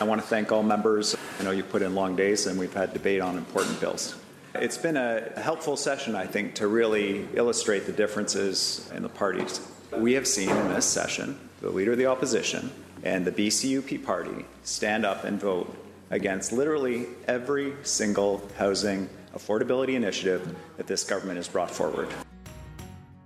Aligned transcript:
I 0.00 0.04
want 0.04 0.18
to 0.18 0.26
thank 0.26 0.50
all 0.50 0.62
members. 0.62 1.14
I 1.38 1.42
know 1.42 1.50
you 1.50 1.62
put 1.62 1.82
in 1.82 1.94
long 1.94 2.16
days 2.16 2.46
and 2.46 2.58
we've 2.58 2.72
had 2.72 2.94
debate 2.94 3.20
on 3.20 3.36
important 3.36 3.78
bills. 3.80 4.14
It's 4.54 4.78
been 4.78 4.96
a 4.96 5.30
helpful 5.38 5.76
session, 5.76 6.16
I 6.16 6.26
think, 6.26 6.54
to 6.54 6.68
really 6.68 7.28
illustrate 7.34 7.84
the 7.84 7.92
differences 7.92 8.90
in 8.94 9.02
the 9.02 9.10
parties. 9.10 9.60
We 9.92 10.14
have 10.14 10.26
seen 10.26 10.48
in 10.48 10.68
this 10.68 10.86
session 10.86 11.38
the 11.60 11.68
Leader 11.68 11.92
of 11.92 11.98
the 11.98 12.06
Opposition 12.06 12.72
and 13.02 13.26
the 13.26 13.32
BCUP 13.32 14.02
party 14.02 14.46
stand 14.62 15.04
up 15.04 15.24
and 15.24 15.38
vote 15.38 15.76
against 16.08 16.50
literally 16.50 17.06
every 17.28 17.74
single 17.82 18.48
housing 18.56 19.06
affordability 19.34 19.96
initiative 19.96 20.56
that 20.78 20.86
this 20.86 21.04
government 21.04 21.36
has 21.36 21.46
brought 21.46 21.70
forward. 21.70 22.08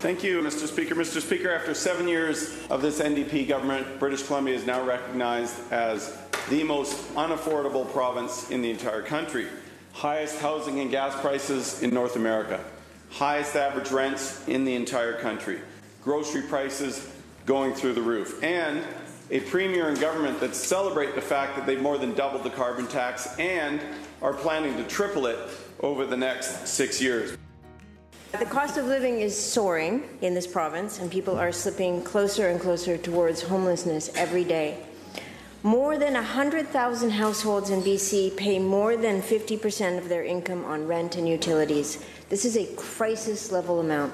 Thank 0.00 0.22
you, 0.22 0.42
Mr. 0.42 0.66
Speaker. 0.66 0.94
Mr. 0.94 1.22
Speaker, 1.22 1.50
after 1.50 1.72
seven 1.72 2.06
years 2.06 2.66
of 2.68 2.82
this 2.82 3.00
NDP 3.00 3.48
government, 3.48 3.98
British 3.98 4.22
Columbia 4.22 4.54
is 4.54 4.66
now 4.66 4.84
recognized 4.84 5.72
as 5.72 6.18
the 6.48 6.62
most 6.62 6.96
unaffordable 7.14 7.90
province 7.92 8.50
in 8.50 8.62
the 8.62 8.70
entire 8.70 9.02
country. 9.02 9.46
Highest 9.92 10.38
housing 10.40 10.80
and 10.80 10.90
gas 10.90 11.18
prices 11.20 11.82
in 11.82 11.94
North 11.94 12.16
America, 12.16 12.62
highest 13.10 13.54
average 13.54 13.90
rents 13.90 14.46
in 14.48 14.64
the 14.64 14.74
entire 14.74 15.20
country, 15.20 15.60
grocery 16.02 16.42
prices 16.42 17.08
going 17.46 17.74
through 17.74 17.92
the 17.92 18.02
roof, 18.02 18.42
and 18.42 18.82
a 19.30 19.40
premier 19.40 19.88
and 19.88 19.98
government 19.98 20.40
that 20.40 20.54
celebrate 20.54 21.14
the 21.14 21.20
fact 21.20 21.56
that 21.56 21.64
they've 21.64 21.80
more 21.80 21.96
than 21.96 22.12
doubled 22.14 22.42
the 22.42 22.50
carbon 22.50 22.86
tax 22.88 23.38
and 23.38 23.80
are 24.20 24.34
planning 24.34 24.76
to 24.76 24.84
triple 24.84 25.26
it 25.26 25.38
over 25.80 26.04
the 26.04 26.16
next 26.16 26.66
six 26.66 27.00
years. 27.00 27.38
The 28.32 28.44
cost 28.46 28.76
of 28.76 28.86
living 28.86 29.20
is 29.20 29.38
soaring 29.38 30.02
in 30.20 30.34
this 30.34 30.46
province, 30.46 30.98
and 30.98 31.10
people 31.10 31.38
are 31.38 31.52
slipping 31.52 32.02
closer 32.02 32.48
and 32.48 32.60
closer 32.60 32.98
towards 32.98 33.40
homelessness 33.42 34.10
every 34.16 34.42
day. 34.42 34.78
More 35.64 35.96
than 35.96 36.12
100,000 36.12 37.08
households 37.08 37.70
in 37.70 37.80
BC 37.80 38.36
pay 38.36 38.58
more 38.58 38.98
than 38.98 39.22
50% 39.22 39.96
of 39.96 40.10
their 40.10 40.22
income 40.22 40.62
on 40.66 40.86
rent 40.86 41.16
and 41.16 41.26
utilities. 41.26 42.04
This 42.28 42.44
is 42.44 42.58
a 42.58 42.66
crisis 42.76 43.50
level 43.50 43.80
amount. 43.80 44.12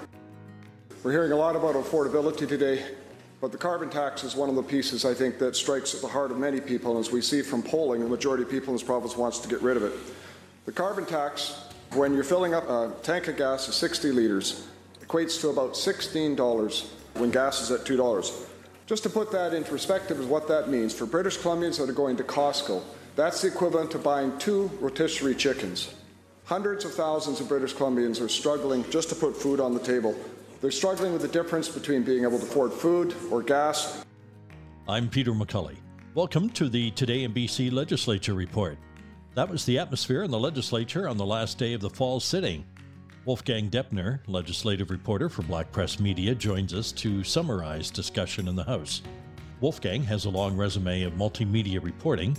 We're 1.02 1.10
hearing 1.10 1.32
a 1.32 1.36
lot 1.36 1.56
about 1.56 1.74
affordability 1.74 2.46
today, 2.46 2.84
but 3.40 3.50
the 3.50 3.58
carbon 3.58 3.90
tax 3.90 4.22
is 4.22 4.36
one 4.36 4.48
of 4.48 4.54
the 4.54 4.62
pieces 4.62 5.04
I 5.04 5.12
think 5.12 5.40
that 5.40 5.56
strikes 5.56 5.92
at 5.92 6.02
the 6.02 6.06
heart 6.06 6.30
of 6.30 6.38
many 6.38 6.60
people. 6.60 6.98
As 6.98 7.10
we 7.10 7.20
see 7.20 7.42
from 7.42 7.64
polling, 7.64 8.00
the 8.00 8.08
majority 8.08 8.44
of 8.44 8.48
people 8.48 8.68
in 8.68 8.74
this 8.76 8.84
province 8.84 9.16
wants 9.16 9.40
to 9.40 9.48
get 9.48 9.60
rid 9.60 9.76
of 9.76 9.82
it. 9.82 9.92
The 10.66 10.72
carbon 10.72 11.04
tax 11.04 11.64
when 11.94 12.14
you're 12.14 12.22
filling 12.22 12.54
up 12.54 12.68
a 12.70 12.92
tank 13.02 13.26
of 13.26 13.36
gas 13.36 13.66
of 13.66 13.74
60 13.74 14.12
litres, 14.12 14.68
equates 15.00 15.40
to 15.40 15.48
about 15.48 15.72
$16 15.72 16.88
when 17.14 17.32
gas 17.32 17.60
is 17.60 17.72
at 17.72 17.84
$2. 17.84 18.49
Just 18.90 19.04
to 19.04 19.08
put 19.08 19.30
that 19.30 19.54
in 19.54 19.62
perspective 19.62 20.18
is 20.18 20.26
what 20.26 20.48
that 20.48 20.68
means. 20.68 20.92
For 20.92 21.06
British 21.06 21.38
Columbians 21.38 21.78
that 21.78 21.88
are 21.88 21.92
going 21.92 22.16
to 22.16 22.24
Costco, 22.24 22.82
that's 23.14 23.40
the 23.40 23.46
equivalent 23.46 23.92
to 23.92 23.98
buying 23.98 24.36
two 24.38 24.68
rotisserie 24.80 25.36
chickens. 25.36 25.94
Hundreds 26.44 26.84
of 26.84 26.92
thousands 26.92 27.40
of 27.40 27.46
British 27.46 27.72
Columbians 27.72 28.20
are 28.20 28.28
struggling 28.28 28.84
just 28.90 29.08
to 29.10 29.14
put 29.14 29.36
food 29.36 29.60
on 29.60 29.74
the 29.74 29.78
table. 29.78 30.16
They're 30.60 30.72
struggling 30.72 31.12
with 31.12 31.22
the 31.22 31.28
difference 31.28 31.68
between 31.68 32.02
being 32.02 32.24
able 32.24 32.40
to 32.40 32.44
afford 32.44 32.72
food 32.72 33.14
or 33.30 33.44
gas. 33.44 34.04
I'm 34.88 35.08
Peter 35.08 35.30
McCully. 35.30 35.76
Welcome 36.16 36.50
to 36.50 36.68
the 36.68 36.90
Today 36.90 37.22
in 37.22 37.32
BC 37.32 37.70
Legislature 37.70 38.34
Report. 38.34 38.76
That 39.36 39.48
was 39.48 39.64
the 39.64 39.78
atmosphere 39.78 40.24
in 40.24 40.32
the 40.32 40.38
legislature 40.40 41.06
on 41.06 41.16
the 41.16 41.24
last 41.24 41.58
day 41.58 41.74
of 41.74 41.80
the 41.80 41.90
fall 41.90 42.18
sitting. 42.18 42.64
Wolfgang 43.26 43.68
Depner, 43.68 44.20
legislative 44.28 44.90
reporter 44.90 45.28
for 45.28 45.42
Black 45.42 45.70
Press 45.70 46.00
Media, 46.00 46.34
joins 46.34 46.72
us 46.72 46.90
to 46.92 47.22
summarize 47.22 47.90
discussion 47.90 48.48
in 48.48 48.56
the 48.56 48.64
House. 48.64 49.02
Wolfgang 49.60 50.02
has 50.04 50.24
a 50.24 50.30
long 50.30 50.56
resume 50.56 51.02
of 51.02 51.12
multimedia 51.12 51.84
reporting, 51.84 52.34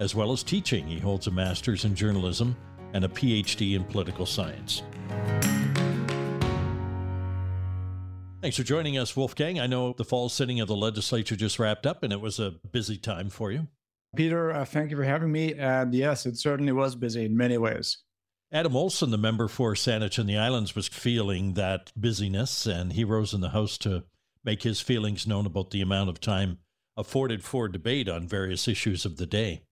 as 0.00 0.14
well 0.14 0.32
as 0.32 0.42
teaching. 0.42 0.86
He 0.86 0.98
holds 0.98 1.26
a 1.26 1.30
master's 1.30 1.84
in 1.84 1.94
journalism 1.94 2.56
and 2.94 3.04
a 3.04 3.08
PhD 3.08 3.74
in 3.76 3.84
political 3.84 4.24
science. 4.24 4.82
Thanks 8.40 8.56
for 8.56 8.64
joining 8.64 8.96
us, 8.96 9.14
Wolfgang. 9.14 9.60
I 9.60 9.66
know 9.66 9.92
the 9.92 10.04
fall 10.04 10.30
sitting 10.30 10.60
of 10.60 10.66
the 10.66 10.74
legislature 10.74 11.36
just 11.36 11.58
wrapped 11.58 11.86
up 11.86 12.02
and 12.02 12.12
it 12.12 12.22
was 12.22 12.40
a 12.40 12.52
busy 12.72 12.96
time 12.96 13.28
for 13.28 13.52
you. 13.52 13.68
Peter, 14.16 14.50
uh, 14.50 14.64
thank 14.64 14.90
you 14.90 14.96
for 14.96 15.04
having 15.04 15.30
me. 15.30 15.54
And 15.54 15.94
yes, 15.94 16.24
it 16.24 16.38
certainly 16.38 16.72
was 16.72 16.96
busy 16.96 17.26
in 17.26 17.36
many 17.36 17.58
ways. 17.58 17.98
Adam 18.54 18.76
Olsen, 18.76 19.10
the 19.10 19.16
member 19.16 19.48
for 19.48 19.72
Saanich 19.72 20.18
and 20.18 20.28
the 20.28 20.36
Islands, 20.36 20.76
was 20.76 20.86
feeling 20.86 21.54
that 21.54 21.90
busyness, 21.96 22.66
and 22.66 22.92
he 22.92 23.02
rose 23.02 23.32
in 23.32 23.40
the 23.40 23.48
House 23.48 23.78
to 23.78 24.04
make 24.44 24.62
his 24.62 24.78
feelings 24.78 25.26
known 25.26 25.46
about 25.46 25.70
the 25.70 25.80
amount 25.80 26.10
of 26.10 26.20
time 26.20 26.58
afforded 26.94 27.42
for 27.42 27.66
debate 27.66 28.10
on 28.10 28.28
various 28.28 28.68
issues 28.68 29.06
of 29.06 29.16
the 29.16 29.24
day. 29.24 29.62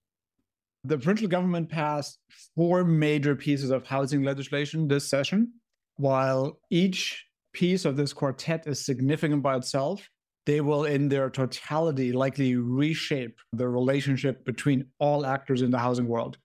The 0.85 0.97
provincial 0.97 1.29
government 1.29 1.69
passed 1.69 2.21
four 2.57 2.83
major 2.83 3.37
pieces 3.37 3.69
of 3.69 3.87
housing 3.87 4.23
legislation 4.23 4.89
this 4.89 5.07
session. 5.07 5.53
While 5.97 6.59
each 6.71 7.27
piece 7.53 7.85
of 7.85 7.99
this 7.99 8.15
quartet 8.15 8.67
is 8.67 8.83
significant 8.83 9.43
by 9.43 9.57
itself, 9.57 10.09
they 10.47 10.63
will, 10.63 10.87
in 10.87 11.11
their 11.11 11.29
totality, 11.29 12.13
likely 12.13 12.57
reshape 12.57 13.37
the 13.53 13.69
relationship 13.69 14.43
between 14.47 14.87
all 14.99 15.27
actors 15.27 15.61
in 15.61 15.71
the 15.71 15.79
housing 15.79 16.09
world 16.09 16.39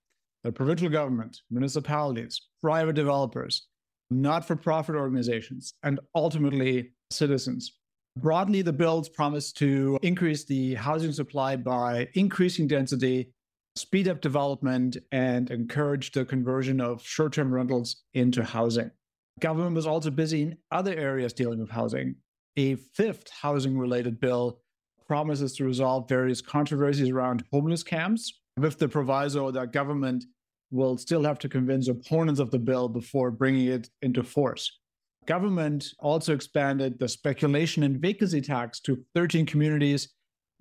the 0.46 0.52
provincial 0.52 0.90
government, 0.90 1.42
municipalities, 1.50 2.40
private 2.62 2.94
developers, 2.94 3.68
not 4.12 4.46
for 4.46 4.56
profit 4.56 4.96
organizations, 4.96 5.74
and 5.82 6.00
ultimately 6.14 6.92
citizens. 7.10 7.74
Broadly, 8.20 8.62
the 8.62 8.72
bills 8.72 9.10
promise 9.10 9.52
to 9.54 9.98
increase 10.04 10.46
the 10.46 10.76
housing 10.76 11.12
supply 11.12 11.56
by 11.56 12.10
increasing 12.14 12.68
density, 12.68 13.32
speed 13.76 14.08
up 14.08 14.22
development, 14.22 14.98
and 15.12 15.50
encourage 15.50 16.12
the 16.12 16.24
conversion 16.24 16.80
of 16.80 17.02
short 17.02 17.34
term 17.34 17.52
rentals 17.52 18.04
into 18.14 18.44
housing. 18.44 18.92
Government 19.40 19.76
was 19.76 19.88
also 19.88 20.12
busy 20.12 20.44
in 20.44 20.58
other 20.72 20.94
areas 20.94 21.34
dealing 21.34 21.60
with 21.60 21.72
housing, 21.72 22.18
a 22.56 22.76
fifth 22.76 23.32
housing 23.32 23.80
related 23.80 24.20
bill 24.20 24.60
promises 25.08 25.56
to 25.56 25.66
resolve 25.66 26.08
various 26.08 26.40
controversies 26.40 27.10
around 27.10 27.44
homeless 27.52 27.82
camps, 27.82 28.32
with 28.58 28.78
the 28.78 28.88
proviso 28.88 29.52
that 29.52 29.74
government 29.74 30.26
will 30.76 30.98
still 30.98 31.24
have 31.24 31.40
to 31.40 31.50
convince 31.50 31.88
opponents 31.88 32.40
of 32.40 32.52
the 32.52 32.60
bill 32.60 32.90
before 32.90 33.32
bringing 33.32 33.68
it 33.68 33.90
into 34.02 34.24
force. 34.24 34.80
Government 35.26 35.88
also 36.00 36.34
expanded 36.34 37.00
the 37.00 37.08
speculation 37.08 37.84
and 37.84 38.00
vacancy 38.00 38.42
tax 38.42 38.80
to 38.82 39.04
13 39.16 39.46
communities, 39.46 40.10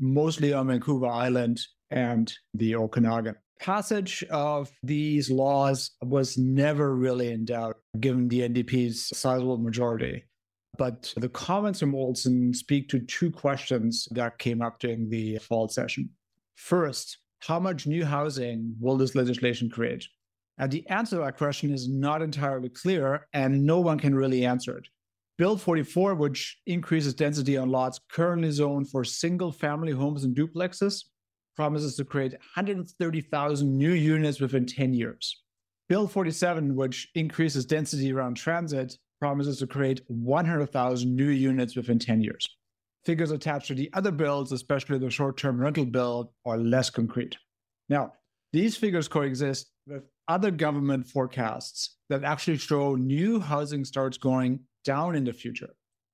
mostly 0.01 0.53
on 0.53 0.69
Vancouver 0.69 1.07
Island 1.07 1.61
and 1.91 2.33
the 2.55 2.77
Okanagan. 2.77 3.35
Passage 3.61 4.25
of 4.31 4.71
these 4.83 5.31
laws 5.31 5.93
was 6.03 6.39
never 6.39 6.95
really 6.97 7.33
in 7.33 7.45
doubt, 7.45 7.77
given 8.01 8.29
the 8.29 8.41
NDP's 8.41 9.17
sizable 9.17 9.59
majority. 9.59 10.25
But 10.77 11.13
the 11.17 11.29
comments 11.29 11.81
from 11.81 11.95
Olsen 11.95 12.53
speak 12.53 12.89
to 12.89 13.01
two 13.01 13.31
questions 13.31 14.09
that 14.11 14.39
came 14.39 14.61
up 14.61 14.81
during 14.81 15.09
the 15.09 15.39
fall 15.39 15.69
session. 15.69 16.11
First, 16.57 17.19
how 17.47 17.61
much 17.61 17.87
new 17.87 18.05
housing 18.05 18.75
will 18.81 18.97
this 18.97 19.15
legislation 19.15 19.69
create? 19.69 20.07
And 20.59 20.71
the 20.71 20.89
answer 20.89 21.17
to 21.17 21.23
that 21.23 21.37
question 21.37 21.73
is 21.73 21.89
not 21.89 22.23
entirely 22.23 22.69
clear, 22.69 23.27
and 23.33 23.65
no 23.65 23.81
one 23.81 23.99
can 23.99 24.15
really 24.15 24.47
answer 24.47 24.79
it. 24.79 24.87
Bill 25.37 25.59
44, 25.59 26.15
which 26.15 26.59
increases 26.67 27.13
density 27.13 27.57
on 27.57 27.71
lots 27.71 28.01
currently 28.11 28.51
zoned 28.51 28.89
for 28.89 29.05
single 29.05 29.51
family 29.51 29.93
homes 29.93 30.25
and 30.25 30.35
duplexes, 30.35 31.05
promises 31.57 31.97
to 31.97 32.05
create 32.05 32.33
130,000 32.33 33.79
new 33.79 33.93
units 33.93 34.41
within 34.41 34.65
10 34.65 34.95
years. 34.95 35.43
Bill 35.89 36.07
47, 36.07 36.75
which 36.75 37.11
increases 37.15 37.67
density 37.67 38.13
around 38.13 38.35
transit, 38.35 38.97
promises 39.21 39.59
to 39.59 39.67
create 39.67 40.01
100,000 40.07 41.15
new 41.15 41.29
units 41.29 41.77
within 41.77 41.99
10 41.99 42.23
years. 42.23 42.49
Figures 43.05 43.31
attached 43.31 43.69
to 43.69 43.75
the 43.75 43.91
other 43.93 44.11
bills, 44.11 44.53
especially 44.53 44.99
the 44.99 45.11
short 45.11 45.37
term 45.37 45.61
rental 45.61 45.85
bill, 45.85 46.33
are 46.47 46.57
less 46.57 46.89
concrete. 46.91 47.37
Now, 47.89 48.15
these 48.53 48.77
figures 48.77 49.09
coexist 49.09 49.71
with 49.87 50.05
other 50.29 50.51
government 50.51 51.07
forecasts 51.07 51.97
that 52.09 52.25
actually 52.25 52.57
show 52.57 52.95
new 52.95 53.41
housing 53.41 53.85
starts 53.85 54.17
going 54.17 54.61
down 54.85 55.17
in 55.17 55.25
the 55.25 55.33
future. 55.33 55.71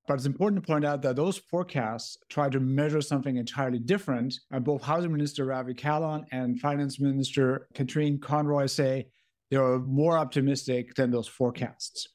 But 0.08 0.14
it's 0.14 0.26
important 0.26 0.62
to 0.62 0.66
point 0.66 0.84
out 0.84 1.02
that 1.02 1.14
those 1.14 1.38
forecasts 1.38 2.16
try 2.28 2.48
to 2.48 2.58
measure 2.58 3.00
something 3.00 3.36
entirely 3.36 3.78
different. 3.78 4.34
And 4.50 4.64
both 4.64 4.82
Housing 4.82 5.12
Minister 5.12 5.44
Ravi 5.44 5.74
Kahlon 5.74 6.24
and 6.32 6.58
Finance 6.58 6.98
Minister 6.98 7.68
Katrine 7.74 8.18
Conroy 8.18 8.66
say 8.66 9.06
they 9.50 9.56
are 9.56 9.78
more 9.78 10.18
optimistic 10.18 10.94
than 10.94 11.12
those 11.12 11.28
forecasts 11.28 12.08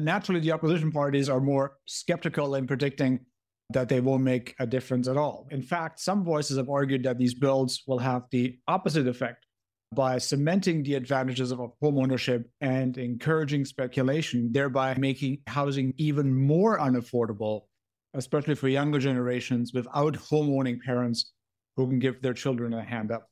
naturally 0.00 0.40
the 0.40 0.52
opposition 0.52 0.90
parties 0.90 1.28
are 1.28 1.40
more 1.40 1.76
skeptical 1.86 2.54
in 2.54 2.66
predicting 2.66 3.20
that 3.72 3.88
they 3.88 4.00
won't 4.00 4.22
make 4.22 4.54
a 4.58 4.66
difference 4.66 5.08
at 5.08 5.16
all. 5.16 5.46
In 5.50 5.62
fact, 5.62 6.00
some 6.00 6.24
voices 6.24 6.56
have 6.56 6.68
argued 6.68 7.02
that 7.04 7.18
these 7.18 7.34
bills 7.34 7.82
will 7.86 7.98
have 7.98 8.24
the 8.30 8.58
opposite 8.66 9.06
effect 9.06 9.46
by 9.94 10.18
cementing 10.18 10.82
the 10.82 10.94
advantages 10.94 11.50
of 11.50 11.72
homeownership 11.82 12.44
and 12.60 12.96
encouraging 12.96 13.64
speculation, 13.64 14.50
thereby 14.52 14.94
making 14.94 15.38
housing 15.46 15.92
even 15.96 16.32
more 16.32 16.78
unaffordable, 16.78 17.62
especially 18.14 18.54
for 18.54 18.68
younger 18.68 18.98
generations 18.98 19.72
without 19.72 20.14
homeowning 20.14 20.80
parents 20.80 21.32
who 21.76 21.88
can 21.88 21.98
give 21.98 22.22
their 22.22 22.34
children 22.34 22.72
a 22.72 22.82
hand 22.82 23.10
up. 23.10 23.26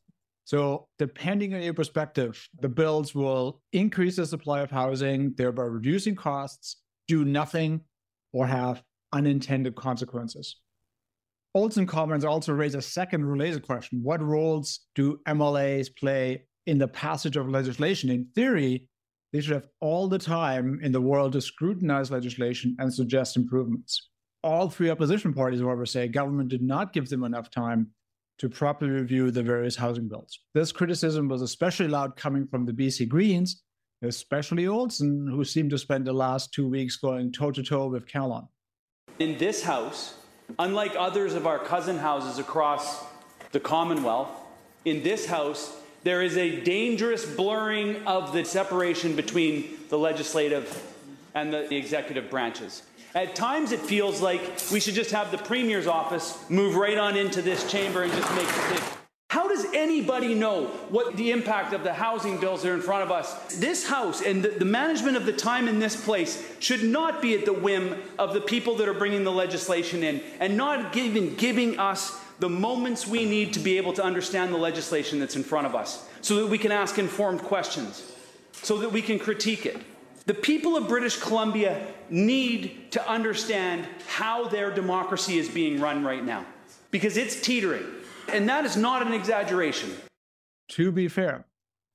So, 0.44 0.88
depending 0.98 1.54
on 1.54 1.62
your 1.62 1.74
perspective, 1.74 2.48
the 2.60 2.70
bills 2.70 3.14
will 3.14 3.60
increase 3.72 4.16
the 4.16 4.26
supply 4.26 4.60
of 4.60 4.70
housing, 4.70 5.34
thereby 5.36 5.64
reducing 5.64 6.16
costs, 6.16 6.76
do 7.06 7.24
nothing, 7.24 7.82
or 8.32 8.46
have 8.46 8.82
unintended 9.12 9.74
consequences. 9.74 10.56
Olsen 11.54 11.86
comments 11.86 12.24
also 12.24 12.52
raise 12.52 12.74
a 12.74 12.82
second 12.82 13.24
related 13.24 13.62
question 13.62 14.00
What 14.02 14.22
roles 14.22 14.80
do 14.94 15.20
MLAs 15.26 15.88
play 15.96 16.44
in 16.66 16.78
the 16.78 16.88
passage 16.88 17.36
of 17.36 17.48
legislation? 17.48 18.10
In 18.10 18.26
theory, 18.34 18.86
they 19.32 19.40
should 19.40 19.54
have 19.54 19.68
all 19.80 20.08
the 20.08 20.18
time 20.18 20.78
in 20.82 20.92
the 20.92 21.00
world 21.00 21.32
to 21.32 21.40
scrutinize 21.40 22.10
legislation 22.10 22.76
and 22.78 22.92
suggest 22.92 23.36
improvements. 23.36 24.10
All 24.42 24.70
three 24.70 24.90
opposition 24.90 25.34
parties, 25.34 25.60
however, 25.60 25.84
say 25.84 26.08
government 26.08 26.48
did 26.48 26.62
not 26.62 26.92
give 26.92 27.08
them 27.08 27.24
enough 27.24 27.50
time 27.50 27.88
to 28.38 28.48
properly 28.48 28.92
review 28.92 29.30
the 29.30 29.42
various 29.42 29.74
housing 29.74 30.08
bills. 30.08 30.38
This 30.54 30.70
criticism 30.70 31.28
was 31.28 31.42
especially 31.42 31.88
loud 31.88 32.16
coming 32.16 32.46
from 32.46 32.64
the 32.64 32.72
BC 32.72 33.08
Greens, 33.08 33.62
especially 34.02 34.68
Olsen, 34.68 35.26
who 35.28 35.44
seemed 35.44 35.70
to 35.70 35.78
spend 35.78 36.06
the 36.06 36.12
last 36.12 36.52
two 36.52 36.68
weeks 36.68 36.96
going 36.96 37.32
toe 37.32 37.50
to 37.50 37.62
toe 37.62 37.88
with 37.88 38.06
Kahlon. 38.06 38.46
In 39.18 39.36
this 39.38 39.62
House, 39.62 40.14
unlike 40.58 40.94
others 40.96 41.34
of 41.34 41.46
our 41.46 41.58
cousin 41.58 41.98
houses 41.98 42.38
across 42.38 43.04
the 43.52 43.60
Commonwealth, 43.60 44.30
in 44.84 45.02
this 45.02 45.26
House, 45.26 45.76
there 46.04 46.22
is 46.22 46.36
a 46.36 46.60
dangerous 46.60 47.26
blurring 47.26 47.96
of 48.06 48.32
the 48.32 48.44
separation 48.44 49.16
between 49.16 49.78
the 49.88 49.98
legislative 49.98 50.82
and 51.34 51.52
the, 51.52 51.74
executive 51.74 52.30
branches. 52.30 52.82
At 53.14 53.34
times, 53.34 53.72
it 53.72 53.80
feels 53.80 54.20
like 54.20 54.40
we 54.70 54.80
should 54.80 54.94
just 54.94 55.10
have 55.10 55.30
the 55.30 55.38
Premier's 55.38 55.86
office 55.86 56.38
move 56.48 56.76
right 56.76 56.98
on 56.98 57.16
into 57.16 57.42
this 57.42 57.70
chamber 57.70 58.02
and 58.02 58.12
just 58.12 58.34
make 58.34 58.46
decisions. 58.46 58.97
Does 59.58 59.74
anybody 59.74 60.34
know 60.36 60.66
what 60.88 61.16
the 61.16 61.32
impact 61.32 61.72
of 61.72 61.82
the 61.82 61.92
housing 61.92 62.38
bills 62.38 62.64
are 62.64 62.74
in 62.74 62.80
front 62.80 63.02
of 63.02 63.10
us? 63.10 63.56
This 63.56 63.84
House 63.84 64.22
and 64.22 64.40
the, 64.40 64.50
the, 64.50 64.64
management 64.64 65.16
of 65.16 65.26
the 65.26 65.32
time 65.32 65.66
in 65.66 65.80
this 65.80 66.00
place 66.00 66.48
should 66.60 66.84
not 66.84 67.20
be 67.20 67.34
at 67.34 67.44
the 67.44 67.52
whim 67.52 68.00
of 68.20 68.34
the 68.34 68.40
people 68.40 68.76
that 68.76 68.86
are 68.86 68.94
bringing 68.94 69.24
the 69.24 69.32
legislation 69.32 70.04
in 70.04 70.22
and 70.38 70.56
not 70.56 70.96
even 70.96 71.34
giving 71.34 71.76
us 71.76 72.16
the 72.38 72.48
moments 72.48 73.04
we 73.04 73.24
need 73.24 73.52
to 73.54 73.58
be 73.58 73.78
able 73.78 73.92
to 73.94 74.04
understand 74.04 74.54
the 74.54 74.58
legislation 74.58 75.18
that's 75.18 75.34
in 75.34 75.42
front 75.42 75.66
of 75.66 75.74
us 75.74 76.08
so 76.20 76.36
that 76.36 76.46
we 76.46 76.56
can 76.56 76.70
ask 76.70 76.96
informed 76.96 77.40
questions, 77.40 78.12
so 78.52 78.78
that 78.78 78.92
we 78.92 79.02
can 79.02 79.18
critique 79.18 79.66
it. 79.66 79.76
The 80.26 80.34
people 80.34 80.76
of 80.76 80.86
British 80.86 81.16
Columbia 81.16 81.84
need 82.10 82.92
to 82.92 83.10
understand 83.10 83.88
how 84.06 84.46
their 84.46 84.72
democracy 84.72 85.36
is 85.36 85.48
being 85.48 85.80
run 85.80 86.04
right 86.04 86.24
now 86.24 86.46
because 86.92 87.16
it's 87.16 87.40
teetering. 87.40 87.84
And 88.30 88.48
that 88.48 88.64
is 88.64 88.76
not 88.76 89.06
an 89.06 89.12
exaggeration. 89.12 89.90
To 90.70 90.92
be 90.92 91.08
fair, 91.08 91.46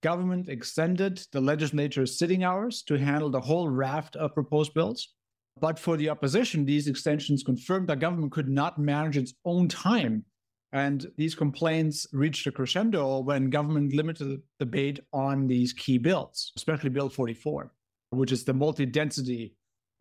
government 0.01 0.50
extended 0.50 1.21
the 1.31 1.41
legislature's 1.41 2.18
sitting 2.18 2.44
hours 2.44 2.83
to 2.83 2.97
handle 2.97 3.30
the 3.30 3.39
whole 3.39 3.69
raft 3.69 4.15
of 4.15 4.33
proposed 4.33 4.74
bills. 4.74 5.13
But 5.59 5.77
for 5.77 5.95
the 5.95 6.09
opposition, 6.09 6.65
these 6.65 6.88
extensions 6.88 7.44
confirmed 7.44 7.88
that 7.89 8.00
government 8.00 8.31
could 8.31 8.50
not 8.50 8.80
manage 8.80 9.18
its 9.18 9.33
own 9.45 9.68
time. 9.68 10.25
And 10.71 11.06
these 11.18 11.35
complaints 11.35 12.07
reached 12.12 12.47
a 12.47 12.51
crescendo 12.51 13.19
when 13.19 13.51
government 13.51 13.94
limited 13.94 14.27
the 14.27 14.41
debate 14.59 15.00
on 15.13 15.47
these 15.47 15.71
key 15.71 16.00
bills, 16.00 16.51
especially 16.57 16.89
Bill 16.89 17.09
44 17.09 17.71
which 18.13 18.31
is 18.31 18.44
the 18.44 18.53
multi-density. 18.53 19.56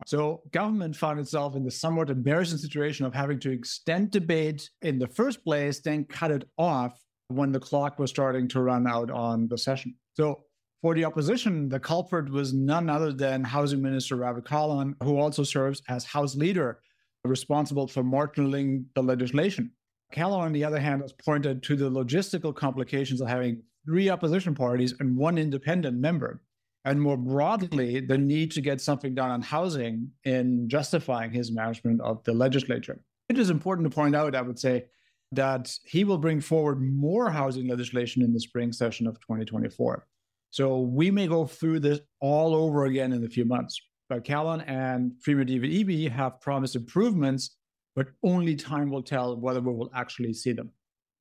So 0.05 0.41
government 0.51 0.95
found 0.95 1.19
itself 1.19 1.55
in 1.55 1.63
the 1.63 1.71
somewhat 1.71 2.09
embarrassing 2.09 2.57
situation 2.57 3.05
of 3.05 3.13
having 3.13 3.39
to 3.41 3.51
extend 3.51 4.11
debate 4.11 4.69
in 4.81 4.99
the 4.99 5.07
first 5.07 5.43
place, 5.43 5.79
then 5.79 6.05
cut 6.05 6.31
it 6.31 6.47
off 6.57 6.99
when 7.29 7.51
the 7.51 7.59
clock 7.59 7.99
was 7.99 8.09
starting 8.09 8.47
to 8.49 8.61
run 8.61 8.85
out 8.87 9.09
on 9.09 9.47
the 9.47 9.57
session. 9.57 9.95
So 10.15 10.43
for 10.81 10.93
the 10.93 11.05
opposition, 11.05 11.69
the 11.69 11.79
culprit 11.79 12.29
was 12.29 12.53
none 12.53 12.89
other 12.89 13.13
than 13.13 13.43
Housing 13.43 13.81
Minister 13.81 14.17
Ravi 14.17 14.41
Kahlon, 14.41 14.95
who 15.01 15.17
also 15.17 15.43
serves 15.43 15.81
as 15.87 16.03
House 16.03 16.35
Leader, 16.35 16.79
responsible 17.23 17.87
for 17.87 18.03
marshalling 18.03 18.85
the 18.95 19.01
legislation. 19.01 19.71
Kahlon, 20.13 20.39
on 20.39 20.51
the 20.51 20.65
other 20.65 20.79
hand, 20.79 21.01
has 21.01 21.13
pointed 21.13 21.63
to 21.63 21.77
the 21.77 21.89
logistical 21.89 22.53
complications 22.53 23.21
of 23.21 23.29
having 23.29 23.63
three 23.85 24.09
opposition 24.09 24.53
parties 24.53 24.93
and 24.99 25.15
one 25.15 25.37
independent 25.37 25.97
member 25.97 26.41
and 26.85 27.01
more 27.01 27.17
broadly, 27.17 27.99
the 28.01 28.17
need 28.17 28.51
to 28.51 28.61
get 28.61 28.81
something 28.81 29.15
done 29.15 29.31
on 29.31 29.41
housing 29.41 30.11
in 30.25 30.67
justifying 30.67 31.31
his 31.31 31.51
management 31.51 32.01
of 32.01 32.23
the 32.23 32.33
legislature. 32.33 32.99
It 33.29 33.39
is 33.39 33.49
important 33.49 33.89
to 33.89 33.95
point 33.95 34.15
out, 34.15 34.35
I 34.35 34.41
would 34.41 34.59
say, 34.59 34.85
that 35.31 35.75
he 35.85 36.03
will 36.03 36.17
bring 36.17 36.41
forward 36.41 36.81
more 36.81 37.31
housing 37.31 37.67
legislation 37.67 38.21
in 38.21 38.33
the 38.33 38.39
spring 38.39 38.71
session 38.71 39.07
of 39.07 39.19
2024. 39.21 40.05
So 40.49 40.81
we 40.81 41.09
may 41.09 41.27
go 41.27 41.45
through 41.45 41.79
this 41.79 41.99
all 42.19 42.53
over 42.53 42.85
again 42.85 43.13
in 43.13 43.23
a 43.23 43.29
few 43.29 43.45
months. 43.45 43.81
But 44.09 44.25
Kahlon 44.25 44.63
and 44.67 45.19
Premier 45.21 45.45
David 45.45 45.71
Eby 45.71 46.11
have 46.11 46.41
promised 46.41 46.75
improvements, 46.75 47.55
but 47.95 48.09
only 48.23 48.55
time 48.55 48.91
will 48.91 49.01
tell 49.01 49.35
whether 49.39 49.61
we 49.61 49.73
will 49.73 49.89
actually 49.95 50.33
see 50.33 50.51
them. 50.51 50.69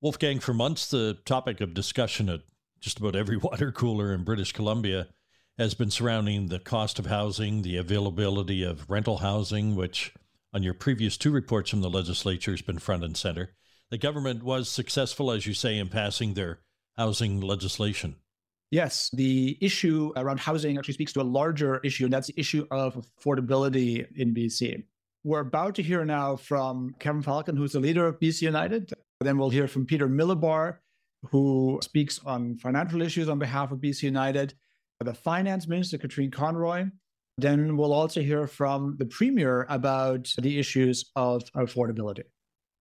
Wolfgang, 0.02 0.40
for 0.40 0.52
months, 0.52 0.90
the 0.90 1.18
topic 1.24 1.60
of 1.60 1.72
discussion 1.72 2.28
at 2.28 2.40
just 2.80 2.98
about 2.98 3.14
every 3.14 3.36
water 3.42 3.70
cooler 3.70 4.12
in 4.12 4.24
British 4.24 4.52
Columbia 4.52 5.06
has 5.58 5.74
been 5.74 5.90
surrounding 5.90 6.48
the 6.48 6.58
cost 6.58 6.98
of 6.98 7.06
housing, 7.06 7.62
the 7.62 7.76
availability 7.76 8.62
of 8.62 8.88
rental 8.88 9.18
housing, 9.18 9.76
which 9.76 10.14
on 10.52 10.62
your 10.62 10.74
previous 10.74 11.16
two 11.16 11.30
reports 11.30 11.70
from 11.70 11.80
the 11.80 11.90
legislature 11.90 12.50
has 12.50 12.62
been 12.62 12.78
front 12.78 13.04
and 13.04 13.16
center. 13.16 13.54
The 13.90 13.98
government 13.98 14.42
was 14.42 14.68
successful, 14.68 15.30
as 15.30 15.46
you 15.46 15.54
say, 15.54 15.78
in 15.78 15.88
passing 15.88 16.34
their 16.34 16.60
housing 16.96 17.40
legislation. 17.40 18.16
Yes, 18.70 19.10
the 19.12 19.58
issue 19.60 20.12
around 20.16 20.40
housing 20.40 20.78
actually 20.78 20.94
speaks 20.94 21.12
to 21.12 21.20
a 21.20 21.24
larger 21.24 21.78
issue, 21.84 22.04
and 22.04 22.12
that's 22.12 22.28
the 22.28 22.40
issue 22.40 22.66
of 22.70 22.94
affordability 22.94 24.06
in 24.16 24.34
BC. 24.34 24.84
We're 25.24 25.40
about 25.40 25.74
to 25.74 25.82
hear 25.82 26.04
now 26.06 26.36
from 26.36 26.96
Kevin 26.98 27.20
Falcon, 27.20 27.54
who's 27.54 27.72
the 27.72 27.80
leader 27.80 28.06
of 28.06 28.18
BC 28.18 28.42
United. 28.42 28.90
Then 29.20 29.36
we'll 29.36 29.50
hear 29.50 29.68
from 29.68 29.84
Peter 29.84 30.08
Milobar, 30.08 30.78
who 31.30 31.78
speaks 31.82 32.18
on 32.24 32.56
financial 32.56 33.02
issues 33.02 33.28
on 33.28 33.38
behalf 33.38 33.72
of 33.72 33.78
BC 33.78 34.04
United 34.04 34.54
the 35.02 35.14
finance 35.14 35.68
minister, 35.68 35.98
Katrine 35.98 36.30
Conroy. 36.30 36.86
Then 37.38 37.76
we'll 37.76 37.92
also 37.92 38.20
hear 38.20 38.46
from 38.46 38.96
the 38.98 39.06
premier 39.06 39.66
about 39.68 40.32
the 40.38 40.58
issues 40.58 41.10
of 41.16 41.44
affordability. 41.52 42.24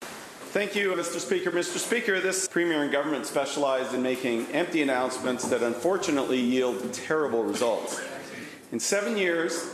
Thank 0.01 0.75
you, 0.75 0.91
Mr. 0.91 1.19
Speaker. 1.19 1.49
Mr. 1.51 1.77
Speaker, 1.77 2.19
this 2.19 2.47
Premier 2.47 2.81
and 2.81 2.91
government 2.91 3.25
specialize 3.25 3.93
in 3.93 4.01
making 4.01 4.47
empty 4.47 4.81
announcements 4.81 5.47
that 5.47 5.63
unfortunately 5.63 6.41
yield 6.41 6.91
terrible 6.93 7.43
results. 7.43 8.01
In 8.73 8.79
seven 8.79 9.17
years, 9.17 9.73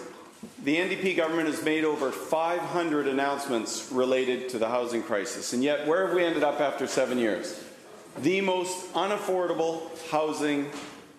the 0.64 0.76
NDP 0.76 1.18
government 1.18 1.48
has 1.48 1.64
made 1.64 1.84
over 1.84 2.12
500 2.12 3.08
announcements 3.08 3.92
related 3.92 4.50
to 4.50 4.60
the 4.60 4.68
housing 4.68 5.02
crisis, 5.02 5.54
and 5.54 5.64
yet 5.64 5.88
where 5.88 6.06
have 6.06 6.16
we 6.16 6.24
ended 6.24 6.44
up 6.44 6.60
after 6.62 6.86
seven 6.86 7.18
years? 7.18 7.64
The 8.20 8.42
most 8.42 8.94
unaffordable 8.94 9.82
housing 10.10 10.68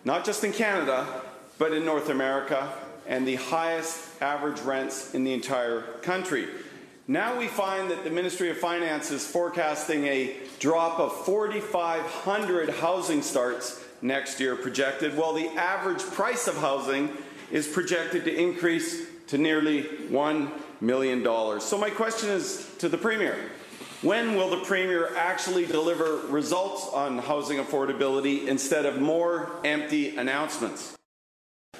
not 0.04 0.24
just 0.24 0.44
in 0.44 0.52
Canada, 0.52 1.06
but 1.58 1.72
in 1.72 1.84
North 1.84 2.08
America, 2.08 2.72
and 3.06 3.26
the 3.26 3.36
highest 3.36 4.20
average 4.22 4.60
rents 4.60 5.14
in 5.14 5.24
the 5.24 5.32
entire 5.32 5.82
country. 6.02 6.46
Now 7.06 7.38
we 7.38 7.48
find 7.48 7.90
that 7.90 8.04
the 8.04 8.10
Ministry 8.10 8.50
of 8.50 8.58
Finance 8.58 9.10
is 9.10 9.26
forecasting 9.26 10.04
a 10.04 10.36
drop 10.58 11.00
of 11.00 11.24
4,500 11.24 12.68
housing 12.68 13.22
starts 13.22 13.82
next 14.02 14.40
year 14.40 14.56
projected, 14.56 15.16
while 15.16 15.32
the 15.32 15.48
average 15.48 16.02
price 16.02 16.46
of 16.46 16.56
housing 16.58 17.10
is 17.50 17.66
projected 17.66 18.24
to 18.24 18.34
increase 18.34 19.06
to 19.28 19.38
nearly 19.38 19.84
$1 19.84 20.50
million. 20.80 21.60
So 21.60 21.78
my 21.78 21.90
question 21.90 22.28
is 22.28 22.70
to 22.78 22.88
the 22.88 22.98
Premier. 22.98 23.36
When 24.02 24.36
will 24.36 24.48
the 24.48 24.64
Premier 24.64 25.12
actually 25.16 25.66
deliver 25.66 26.18
results 26.28 26.88
on 26.94 27.18
housing 27.18 27.58
affordability 27.58 28.46
instead 28.46 28.86
of 28.86 29.00
more 29.00 29.50
empty 29.64 30.16
announcements? 30.16 30.97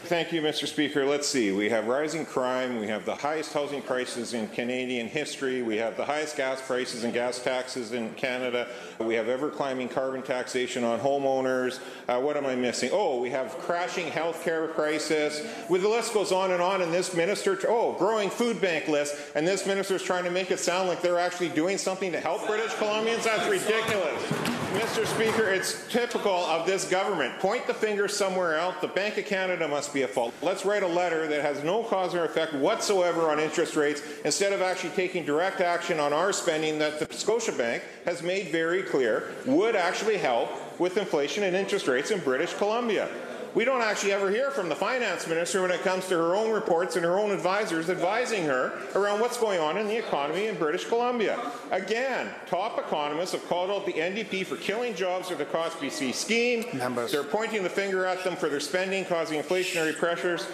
Thank 0.08 0.32
you, 0.32 0.40
Mr. 0.40 0.66
Speaker. 0.66 1.04
Let's 1.04 1.28
see. 1.28 1.52
We 1.52 1.68
have 1.68 1.86
rising 1.86 2.24
crime. 2.24 2.78
We 2.78 2.86
have 2.86 3.04
the 3.04 3.14
highest 3.14 3.52
housing 3.52 3.82
prices 3.82 4.32
in 4.32 4.48
Canadian 4.48 5.06
history. 5.06 5.60
We 5.60 5.76
have 5.76 5.98
the 5.98 6.04
highest 6.06 6.34
gas 6.34 6.62
prices 6.62 7.04
and 7.04 7.12
gas 7.12 7.42
taxes 7.42 7.92
in 7.92 8.14
Canada. 8.14 8.68
We 9.00 9.14
have 9.16 9.28
ever 9.28 9.50
climbing 9.50 9.90
carbon 9.90 10.22
taxation 10.22 10.82
on 10.82 10.98
homeowners. 10.98 11.80
Uh, 12.08 12.20
what 12.20 12.38
am 12.38 12.46
I 12.46 12.54
missing? 12.54 12.88
Oh, 12.90 13.20
we 13.20 13.28
have 13.30 13.58
crashing 13.58 14.06
healthcare 14.06 14.72
crisis. 14.72 15.46
Well, 15.68 15.82
the 15.82 15.88
list 15.88 16.14
goes 16.14 16.32
on 16.32 16.52
and 16.52 16.62
on. 16.62 16.80
And 16.80 16.90
this 16.90 17.14
minister, 17.14 17.58
oh, 17.68 17.92
growing 17.98 18.30
food 18.30 18.62
bank 18.62 18.88
list. 18.88 19.14
And 19.34 19.46
this 19.46 19.66
minister 19.66 19.96
is 19.96 20.02
trying 20.02 20.24
to 20.24 20.30
make 20.30 20.50
it 20.50 20.58
sound 20.58 20.88
like 20.88 21.02
they're 21.02 21.18
actually 21.18 21.50
doing 21.50 21.76
something 21.76 22.12
to 22.12 22.20
help 22.20 22.46
British 22.46 22.72
Columbians. 22.72 23.24
That's 23.24 23.46
ridiculous. 23.46 24.57
Mr. 24.72 25.06
Speaker, 25.06 25.48
it's 25.48 25.86
typical 25.88 26.30
of 26.30 26.66
this 26.66 26.86
government. 26.90 27.38
Point 27.38 27.66
the 27.66 27.72
finger 27.72 28.06
somewhere 28.06 28.56
else. 28.56 28.74
The 28.82 28.88
Bank 28.88 29.16
of 29.16 29.24
Canada 29.24 29.66
must 29.66 29.94
be 29.94 30.02
at 30.02 30.10
fault. 30.10 30.34
Let's 30.42 30.66
write 30.66 30.82
a 30.82 30.86
letter 30.86 31.26
that 31.26 31.40
has 31.40 31.64
no 31.64 31.82
cause 31.82 32.14
or 32.14 32.26
effect 32.26 32.52
whatsoever 32.52 33.30
on 33.30 33.40
interest 33.40 33.76
rates 33.76 34.02
instead 34.26 34.52
of 34.52 34.60
actually 34.60 34.90
taking 34.90 35.24
direct 35.24 35.62
action 35.62 35.98
on 35.98 36.12
our 36.12 36.34
spending 36.34 36.78
that 36.80 36.98
the 36.98 37.06
Scotiabank 37.06 37.80
has 38.04 38.22
made 38.22 38.48
very 38.48 38.82
clear 38.82 39.32
would 39.46 39.74
actually 39.74 40.18
help 40.18 40.50
with 40.78 40.98
inflation 40.98 41.44
and 41.44 41.56
interest 41.56 41.88
rates 41.88 42.10
in 42.10 42.20
British 42.20 42.52
Columbia. 42.52 43.08
We 43.54 43.64
don't 43.64 43.80
actually 43.80 44.12
ever 44.12 44.30
hear 44.30 44.50
from 44.50 44.68
the 44.68 44.76
finance 44.76 45.26
minister 45.26 45.62
when 45.62 45.70
it 45.70 45.80
comes 45.82 46.06
to 46.08 46.16
her 46.16 46.36
own 46.36 46.52
reports 46.52 46.96
and 46.96 47.04
her 47.04 47.18
own 47.18 47.30
advisors 47.30 47.88
advising 47.88 48.44
her 48.44 48.72
around 48.94 49.20
what's 49.20 49.38
going 49.38 49.58
on 49.58 49.78
in 49.78 49.86
the 49.86 49.96
economy 49.96 50.46
in 50.46 50.56
British 50.56 50.84
Columbia. 50.84 51.40
Again, 51.70 52.28
top 52.46 52.78
economists 52.78 53.32
have 53.32 53.46
called 53.48 53.70
out 53.70 53.86
the 53.86 53.92
NDP 53.92 54.44
for 54.46 54.56
killing 54.56 54.94
jobs 54.94 55.30
with 55.30 55.38
the 55.38 55.44
Cost 55.46 55.78
BC 55.78 56.12
scheme. 56.14 56.64
Members. 56.74 57.12
They're 57.12 57.24
pointing 57.24 57.62
the 57.62 57.70
finger 57.70 58.04
at 58.04 58.22
them 58.22 58.36
for 58.36 58.48
their 58.48 58.60
spending, 58.60 59.04
causing 59.04 59.40
inflationary 59.40 59.96
pressures. 59.96 60.46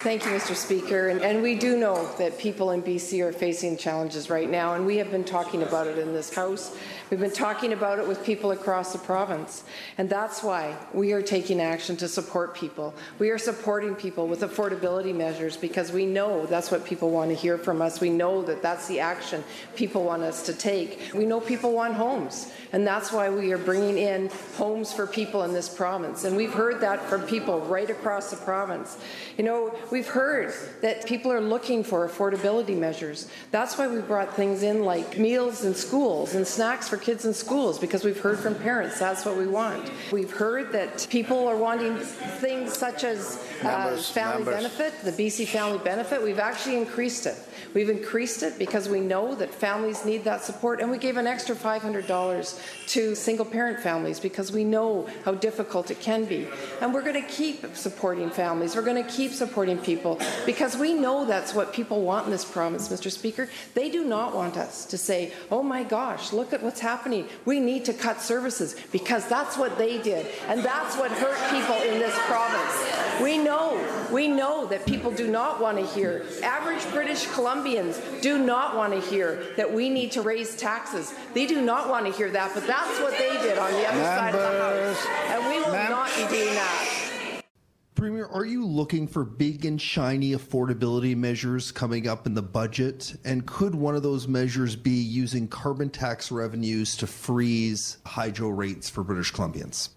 Thank 0.00 0.24
you, 0.24 0.32
Mr. 0.32 0.56
Speaker. 0.56 1.10
And, 1.10 1.20
and, 1.20 1.42
we 1.42 1.54
do 1.54 1.78
know 1.78 2.12
that 2.18 2.36
people 2.36 2.72
in 2.72 2.82
BC 2.82 3.20
are 3.20 3.32
facing 3.32 3.76
challenges 3.76 4.28
right 4.28 4.50
now, 4.50 4.74
and 4.74 4.84
we 4.84 4.96
have 4.96 5.12
been 5.12 5.22
talking 5.22 5.62
about 5.62 5.86
it 5.86 5.96
in 5.96 6.12
this 6.12 6.34
House. 6.34 6.76
We've 7.10 7.20
been 7.20 7.30
talking 7.30 7.72
about 7.72 7.98
it 7.98 8.06
with 8.06 8.24
people 8.24 8.52
across 8.52 8.92
the 8.92 8.98
province. 8.98 9.64
And 9.98 10.08
that's 10.08 10.42
why 10.42 10.76
we 10.92 11.12
are 11.12 11.22
taking 11.22 11.60
action 11.60 11.96
to 11.98 12.08
support 12.08 12.54
people. 12.54 12.94
We 13.18 13.30
are 13.30 13.38
supporting 13.38 13.94
people 13.94 14.28
with 14.28 14.40
affordability 14.40 15.14
measures 15.14 15.56
because 15.56 15.92
we 15.92 16.06
know 16.06 16.46
that's 16.46 16.70
what 16.70 16.84
people 16.84 17.10
want 17.10 17.30
to 17.30 17.36
hear 17.36 17.58
from 17.58 17.82
us. 17.82 18.00
We 18.00 18.10
know 18.10 18.42
that 18.42 18.62
that's 18.62 18.88
the 18.88 19.00
action 19.00 19.44
people 19.76 20.04
want 20.04 20.22
us 20.22 20.46
to 20.46 20.54
take. 20.54 20.98
We 21.14 21.26
know 21.26 21.40
people 21.40 21.72
want 21.72 21.94
homes. 21.94 22.52
And 22.72 22.86
that's 22.86 23.12
why 23.12 23.28
we 23.28 23.52
are 23.52 23.58
bringing 23.58 23.98
in 23.98 24.30
homes 24.56 24.92
for 24.92 25.06
people 25.06 25.42
in 25.42 25.52
this 25.52 25.68
province. 25.68 26.24
And 26.24 26.36
we've 26.36 26.52
heard 26.52 26.80
that 26.80 27.02
from 27.02 27.22
people 27.22 27.60
right 27.60 27.90
across 27.90 28.30
the 28.30 28.36
province. 28.36 28.96
You 29.36 29.44
know, 29.44 29.74
we've 29.90 30.06
heard 30.06 30.54
that 30.80 31.06
people 31.06 31.30
are 31.30 31.40
looking 31.40 31.84
for 31.84 32.08
affordability 32.08 32.76
measures. 32.76 33.28
That's 33.50 33.76
why 33.76 33.88
we 33.88 34.00
brought 34.00 34.34
things 34.34 34.62
in 34.62 34.84
like 34.84 35.18
meals 35.18 35.64
in 35.64 35.74
schools 35.74 36.34
and 36.34 36.46
snacks 36.46 36.88
for 36.88 36.96
kids 37.02 37.24
in 37.24 37.34
schools 37.34 37.78
because 37.78 38.04
we've 38.04 38.20
heard 38.20 38.38
from 38.38 38.54
parents 38.54 38.98
that's 38.98 39.24
what 39.24 39.36
we 39.36 39.46
want. 39.46 39.90
We've 40.12 40.30
heard 40.30 40.72
that 40.72 41.06
people 41.10 41.48
are 41.48 41.56
wanting 41.56 41.96
things 41.96 42.72
such 42.76 43.04
as 43.04 43.36
uh, 43.62 43.96
family 43.96 44.44
members. 44.44 44.54
benefit, 44.54 44.94
the 45.04 45.10
BC 45.12 45.48
family 45.48 45.78
benefit. 45.78 46.22
We've 46.22 46.38
actually 46.38 46.76
increased 46.76 47.26
it. 47.26 47.36
We've 47.74 47.88
increased 47.88 48.42
it 48.42 48.58
because 48.58 48.88
we 48.88 49.00
know 49.00 49.34
that 49.34 49.52
families 49.52 50.04
need 50.04 50.24
that 50.24 50.42
support, 50.44 50.80
and 50.80 50.90
we 50.90 50.98
gave 50.98 51.16
an 51.16 51.26
extra 51.26 51.54
$500 51.54 52.88
to 52.88 53.14
single 53.14 53.46
parent 53.46 53.80
families 53.80 54.20
because 54.20 54.52
we 54.52 54.64
know 54.64 55.08
how 55.24 55.32
difficult 55.32 55.90
it 55.90 56.00
can 56.00 56.24
be. 56.24 56.46
And 56.80 56.92
we're 56.92 57.02
going 57.02 57.20
to 57.20 57.28
keep 57.28 57.74
supporting 57.74 58.30
families. 58.30 58.76
We're 58.76 58.82
going 58.82 59.02
to 59.02 59.10
keep 59.10 59.32
supporting 59.32 59.78
people 59.78 60.20
because 60.44 60.76
we 60.76 60.92
know 60.92 61.24
that's 61.24 61.54
what 61.54 61.72
people 61.72 62.02
want 62.02 62.26
in 62.26 62.30
this 62.30 62.44
province, 62.44 62.88
Mr. 62.88 63.10
Speaker. 63.10 63.48
They 63.74 63.90
do 63.90 64.04
not 64.04 64.34
want 64.34 64.56
us 64.56 64.84
to 64.86 64.98
say, 64.98 65.32
oh 65.50 65.62
my 65.62 65.82
gosh, 65.82 66.32
look 66.32 66.52
at 66.52 66.62
what's 66.62 66.80
happening. 66.82 67.26
We 67.46 67.60
need 67.60 67.86
to 67.86 67.94
cut 67.94 68.20
services 68.20 68.76
because 68.92 69.26
that's 69.28 69.56
what 69.56 69.78
they 69.78 70.02
did, 70.02 70.26
and 70.48 70.62
that's 70.62 70.96
what 70.96 71.10
hurt 71.12 71.38
people 71.50 71.76
in 71.76 71.98
this 71.98 72.14
province. 72.26 73.22
We 73.22 73.38
know, 73.38 73.80
we 74.12 74.28
know 74.28 74.66
that 74.66 74.84
people 74.84 75.10
do 75.10 75.30
not 75.30 75.60
want 75.60 75.78
to 75.78 75.86
hear. 75.86 76.26
Average 76.42 76.84
British 76.90 77.24
Columbians 77.28 78.20
do 78.20 78.36
not 78.38 78.76
want 78.76 78.92
to 78.92 79.00
hear 79.00 79.54
that 79.56 79.72
we 79.72 79.88
need 79.88 80.12
to 80.12 80.22
raise 80.22 80.56
taxes. 80.56 81.14
They 81.32 81.46
do 81.46 81.62
not 81.62 81.88
want 81.88 82.04
to 82.06 82.12
hear 82.12 82.30
that, 82.30 82.52
but 82.52 82.66
that's 82.66 83.00
what 83.00 83.16
they 83.16 83.30
did 83.42 83.58
on 83.58 83.72
the 83.72 83.86
other 83.86 84.02
Members. 84.02 84.04
side 84.04 84.34
of 84.34 84.40
the 84.40 84.94
House. 84.94 85.06
And 85.30 85.46
we 85.48 85.60
will 85.60 85.72
Mem 85.72 85.90
not 85.90 86.10
be 86.16 86.26
doing 86.36 86.54
that. 86.54 86.91
Premier, 88.02 88.26
are 88.26 88.44
you 88.44 88.66
looking 88.66 89.06
for 89.06 89.24
big 89.24 89.64
and 89.64 89.80
shiny 89.80 90.32
affordability 90.32 91.16
measures 91.16 91.70
coming 91.70 92.08
up 92.08 92.26
in 92.26 92.34
the 92.34 92.42
budget? 92.42 93.14
And 93.24 93.46
could 93.46 93.76
one 93.76 93.94
of 93.94 94.02
those 94.02 94.26
measures 94.26 94.74
be 94.74 94.90
using 94.90 95.46
carbon 95.46 95.88
tax 95.88 96.32
revenues 96.32 96.96
to 96.96 97.06
freeze 97.06 97.98
hydro 98.04 98.48
rates 98.48 98.90
for 98.90 99.04
British 99.04 99.32
Columbians? 99.32 99.90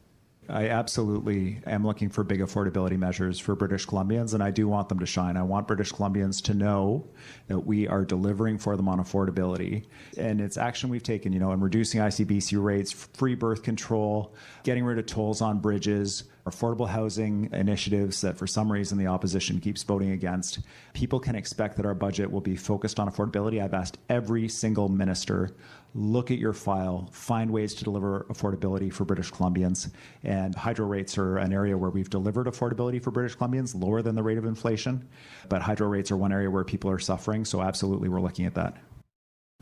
I 0.48 0.70
absolutely 0.70 1.60
am 1.66 1.86
looking 1.86 2.10
for 2.10 2.24
big 2.24 2.40
affordability 2.40 2.98
measures 2.98 3.40
for 3.40 3.56
British 3.56 3.88
Columbians, 3.88 4.34
and 4.34 4.44
I 4.44 4.52
do 4.52 4.68
want 4.68 4.90
them 4.90 5.00
to 5.00 5.06
shine. 5.06 5.38
I 5.38 5.44
want 5.44 5.68
British 5.68 5.92
Columbians 5.92 6.42
to 6.44 6.54
know 6.54 7.08
that 7.48 7.60
we 7.60 7.88
are 7.88 8.06
delivering 8.06 8.58
for 8.58 8.78
them 8.78 8.88
on 8.88 9.00
affordability. 9.00 9.86
And 10.18 10.40
it's 10.40 10.58
action 10.58 10.90
we've 10.90 11.04
taken, 11.04 11.34
you 11.34 11.40
know, 11.40 11.52
in 11.52 11.60
reducing 11.60 12.00
ICBC 12.00 12.64
rates, 12.64 12.92
free 12.92 13.36
birth 13.36 13.64
control, 13.64 14.36
getting 14.64 14.86
rid 14.86 15.00
of 15.00 15.08
tolls 15.08 15.42
on 15.42 15.60
bridges, 15.60 16.26
affordable 16.46 16.88
housing 16.88 17.50
initiatives 17.52 18.22
that 18.22 18.38
for 18.38 18.46
some 18.46 18.72
reason 18.72 19.00
the 19.00 19.08
opposition 19.08 19.60
keeps 19.60 19.82
voting 19.82 20.12
against. 20.12 20.60
People 20.94 21.20
can 21.20 21.36
expect 21.36 21.76
that 21.78 21.88
our 21.88 21.96
budget 21.96 22.32
will 22.32 22.42
be 22.42 22.56
focused 22.56 23.00
on 23.00 23.10
affordability. 23.10 23.64
I've 23.64 23.74
asked 23.74 23.98
every 24.10 24.48
single 24.48 24.88
minister 24.90 25.56
look 25.96 26.30
at 26.30 26.38
your 26.38 26.54
file, 26.54 27.10
find 27.12 27.50
ways 27.50 27.74
to 27.74 27.84
deliver 27.84 28.26
affordability 28.30 28.92
for 28.92 29.06
British 29.06 29.32
Columbians. 29.32 29.90
And 30.24 30.54
hydro 30.54 30.86
rates 30.86 31.18
are 31.18 31.38
an 31.38 31.54
area 31.54 31.78
where 31.78 31.90
we've 31.90 32.10
delivered 32.10 32.48
affordability 32.48 33.02
for 33.02 33.12
British 33.12 33.38
Columbians, 33.38 33.82
lower 33.82 34.02
than 34.02 34.14
the 34.14 34.22
rate 34.22 34.38
of 34.38 34.46
inflation. 34.46 35.08
But 35.48 35.62
hydro 35.62 35.88
rates 35.88 36.12
are 36.12 36.18
one 36.18 36.34
area 36.34 36.52
where 36.52 36.66
people 36.66 36.92
are 36.92 37.00
suffering. 37.00 37.46
So, 37.46 37.62
absolutely, 37.62 38.10
we're 38.10 38.22
looking 38.22 38.46
at 38.46 38.54
that. 38.56 38.78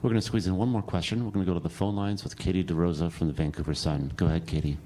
We're 0.01 0.09
going 0.09 0.19
to 0.19 0.25
squeeze 0.25 0.47
in 0.47 0.57
one 0.57 0.69
more 0.69 0.81
question. 0.81 1.23
We're 1.23 1.31
going 1.31 1.45
to 1.45 1.49
go 1.49 1.57
to 1.57 1.63
the 1.63 1.69
phone 1.69 1.95
lines 1.95 2.23
with 2.23 2.37
Katie 2.37 2.63
DeRosa 2.63 3.11
from 3.11 3.27
the 3.27 3.33
Vancouver 3.33 3.73
Sun. 3.73 4.11
Go 4.17 4.25
ahead, 4.25 4.47
Katie. 4.47 4.77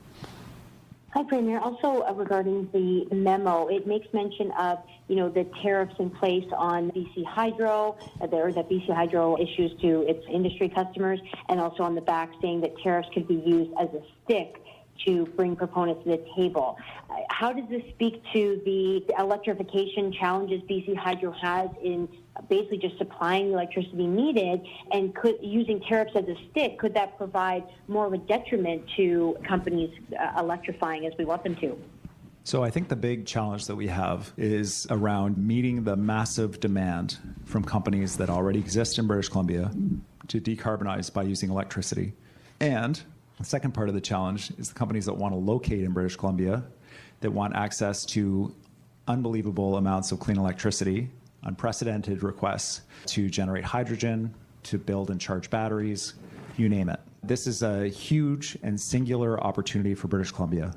Hi, 1.12 1.24
Premier. 1.24 1.58
Also 1.60 2.02
uh, 2.02 2.14
regarding 2.14 2.70
the 2.74 3.08
memo, 3.16 3.68
it 3.68 3.88
makes 3.88 4.12
mention 4.14 4.52
of 4.52 4.80
you 5.08 5.16
know 5.16 5.30
the 5.30 5.46
tariffs 5.64 5.96
in 6.00 6.10
place 6.10 6.46
on 6.56 6.92
BC 6.92 7.26
Hydro, 7.26 7.98
uh, 8.20 8.28
or 8.28 8.52
that 8.52 8.70
BC 8.70 8.94
Hydro 8.94 9.38
issues 9.40 9.72
to 9.82 10.02
its 10.02 10.26
industry 10.30 10.68
customers, 10.68 11.22
and 11.48 11.62
also 11.62 11.84
on 11.84 11.96
the 11.96 12.02
back 12.02 12.30
saying 12.42 12.60
that 12.62 12.78
tariffs 12.84 13.08
could 13.14 13.26
be 13.26 13.36
used 13.36 13.72
as 13.80 13.88
a 13.94 14.02
stick 14.26 14.62
to 15.06 15.26
bring 15.36 15.56
proponents 15.56 16.04
to 16.04 16.12
the 16.12 16.26
table. 16.36 16.78
How 17.30 17.54
does 17.54 17.68
this 17.70 17.84
speak 17.90 18.22
to 18.34 18.62
the 18.66 19.04
electrification 19.20 20.12
challenges 20.14 20.62
BC 20.64 20.96
Hydro 20.96 21.32
has 21.32 21.70
in 21.84 22.08
basically 22.50 22.78
just 22.78 22.98
supplying 22.98 23.48
the 23.48 23.54
electricity 23.54 24.06
needed 24.06 24.62
and 24.92 25.14
could 25.16 25.36
using 25.42 25.82
tariffs 25.82 26.12
as 26.16 26.26
a 26.26 26.36
stick 26.52 26.78
could 26.78 26.94
that 26.94 27.18
provide 27.18 27.64
more 27.88 28.06
of 28.06 28.14
a 28.14 28.18
detriment 28.18 28.84
to 28.96 29.36
companies 29.48 29.92
uh, 30.20 30.40
electrifying 30.40 31.08
as 31.08 31.14
we 31.18 31.26
want 31.26 31.44
them 31.44 31.56
to 31.56 31.78
so 32.48 32.64
I 32.64 32.70
think 32.70 32.88
the 32.88 32.96
big 32.96 33.26
challenge 33.26 33.66
that 33.66 33.76
we 33.76 33.88
have 33.88 34.32
is 34.38 34.88
around 34.90 35.38
meeting 35.38 35.84
the 35.84 35.98
massive 35.98 36.62
demand 36.62 37.18
from 37.44 37.62
companies 37.66 38.16
that 38.18 38.30
already 38.30 38.60
exist 38.60 38.98
in 38.98 39.06
British 39.06 39.28
Columbia 39.28 39.70
to 40.30 40.40
decarbonize 40.40 41.12
by 41.12 41.24
using 41.24 41.50
electricity. 41.50 42.14
And 42.62 43.04
the 43.38 43.46
second 43.46 43.74
part 43.74 43.90
of 43.90 43.96
the 43.96 44.02
challenge 44.02 44.52
is 44.58 44.70
the 44.70 44.76
companies 44.76 45.06
that 45.06 45.16
want 45.16 45.34
to 45.34 45.38
locate 45.38 45.84
in 45.84 45.92
British 45.92 46.16
Columbia, 46.16 46.64
that 47.22 47.32
want 47.32 47.56
access 47.56 48.06
to 48.06 48.54
unbelievable 49.08 49.78
amounts 49.78 50.12
of 50.12 50.20
clean 50.20 50.38
electricity 50.38 51.10
unprecedented 51.44 52.24
requests 52.24 52.82
to 53.06 53.30
generate 53.30 53.64
hydrogen, 53.64 54.34
to 54.64 54.78
build 54.78 55.10
and 55.10 55.20
charge 55.20 55.50
batteries, 55.50 56.16
you 56.58 56.70
name 56.70 56.90
it. 56.90 57.00
This 57.24 57.48
is 57.48 57.64
a 57.64 57.88
huge 57.88 58.58
and 58.64 58.80
singular 58.80 59.42
opportunity 59.44 59.96
for 59.96 60.08
British 60.08 60.32
Columbia. 60.32 60.74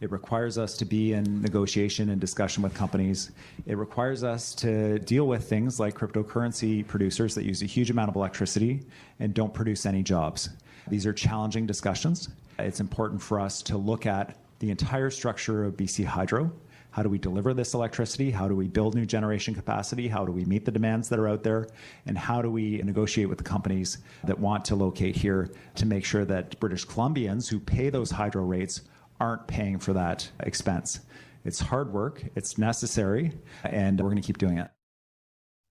It 0.00 0.10
requires 0.10 0.58
us 0.58 0.76
to 0.78 0.84
be 0.84 1.12
in 1.12 1.40
negotiation 1.40 2.10
and 2.10 2.20
discussion 2.20 2.62
with 2.62 2.74
companies. 2.74 3.30
It 3.66 3.78
requires 3.78 4.24
us 4.24 4.52
to 4.56 4.98
deal 5.00 5.28
with 5.28 5.48
things 5.48 5.78
like 5.78 5.94
cryptocurrency 5.94 6.86
producers 6.86 7.34
that 7.36 7.44
use 7.44 7.62
a 7.62 7.66
huge 7.66 7.90
amount 7.90 8.08
of 8.08 8.16
electricity 8.16 8.82
and 9.20 9.32
don't 9.32 9.54
produce 9.54 9.86
any 9.86 10.02
jobs. 10.02 10.50
These 10.88 11.06
are 11.06 11.12
challenging 11.12 11.66
discussions. 11.66 12.28
It's 12.58 12.80
important 12.80 13.22
for 13.22 13.40
us 13.40 13.62
to 13.62 13.76
look 13.76 14.06
at 14.06 14.36
the 14.58 14.70
entire 14.70 15.10
structure 15.10 15.64
of 15.64 15.76
BC 15.76 16.04
Hydro 16.04 16.52
how 16.92 17.02
do 17.02 17.08
we 17.08 17.18
deliver 17.18 17.54
this 17.54 17.72
electricity? 17.72 18.30
How 18.30 18.46
do 18.46 18.54
we 18.54 18.68
build 18.68 18.94
new 18.94 19.06
generation 19.06 19.54
capacity? 19.54 20.08
How 20.08 20.26
do 20.26 20.30
we 20.30 20.44
meet 20.44 20.66
the 20.66 20.70
demands 20.70 21.08
that 21.08 21.18
are 21.18 21.26
out 21.26 21.42
there? 21.42 21.68
And 22.04 22.18
how 22.18 22.42
do 22.42 22.50
we 22.50 22.82
negotiate 22.82 23.30
with 23.30 23.38
the 23.38 23.44
companies 23.44 23.98
that 24.24 24.38
want 24.38 24.62
to 24.66 24.76
locate 24.76 25.16
here 25.16 25.50
to 25.76 25.86
make 25.86 26.04
sure 26.04 26.26
that 26.26 26.60
British 26.60 26.86
Columbians 26.86 27.48
who 27.48 27.58
pay 27.58 27.88
those 27.88 28.10
hydro 28.10 28.44
rates 28.44 28.82
aren't 29.20 29.46
paying 29.46 29.78
for 29.78 29.94
that 29.94 30.30
expense? 30.40 31.00
It's 31.46 31.60
hard 31.60 31.90
work, 31.90 32.24
it's 32.36 32.58
necessary, 32.58 33.32
and 33.64 33.98
we're 33.98 34.10
going 34.10 34.20
to 34.20 34.26
keep 34.26 34.38
doing 34.38 34.58
it. 34.58 34.70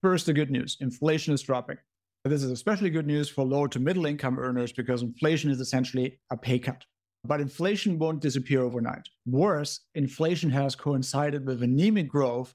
First, 0.02 0.26
the 0.26 0.34
good 0.34 0.50
news 0.50 0.76
inflation 0.80 1.36
is 1.36 1.44
dropping. 1.44 1.78
This 2.24 2.44
is 2.44 2.52
especially 2.52 2.92
good 2.92 3.08
news 3.08 3.30
for 3.30 3.44
low 3.44 3.66
to 3.66 3.80
middle 3.80 4.06
income 4.06 4.38
earners 4.38 4.72
because 4.72 5.02
inflation 5.02 5.50
is 5.50 5.60
essentially 5.60 6.20
a 6.30 6.38
pay 6.38 6.60
cut. 6.60 6.84
But 7.24 7.42
inflation 7.42 7.98
won't 7.98 8.22
disappear 8.22 8.62
overnight. 8.62 9.10
Worse, 9.26 9.80
inflation 9.96 10.52
has 10.52 10.76
coincided 10.76 11.48
with 11.48 11.64
anemic 11.64 12.08
growth, 12.08 12.54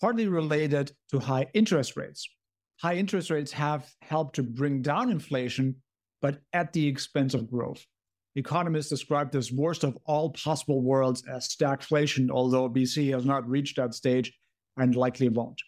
partly 0.00 0.28
related 0.28 0.92
to 1.10 1.18
high 1.18 1.46
interest 1.52 1.96
rates. 1.96 2.28
High 2.80 2.94
interest 2.94 3.30
rates 3.30 3.50
have 3.52 3.90
helped 4.02 4.36
to 4.36 4.44
bring 4.44 4.82
down 4.82 5.10
inflation, 5.10 5.74
but 6.22 6.40
at 6.52 6.72
the 6.72 6.86
expense 6.86 7.34
of 7.34 7.50
growth. 7.50 7.84
Economists 8.36 8.88
describe 8.88 9.32
this 9.32 9.50
worst 9.50 9.82
of 9.82 9.98
all 10.04 10.30
possible 10.30 10.80
worlds 10.80 11.24
as 11.26 11.48
stagflation, 11.48 12.30
although 12.30 12.68
BC 12.68 13.12
has 13.12 13.24
not 13.24 13.48
reached 13.48 13.76
that 13.78 13.94
stage 13.94 14.32
and 14.76 14.94
likely 14.94 15.28
won't. 15.28 15.60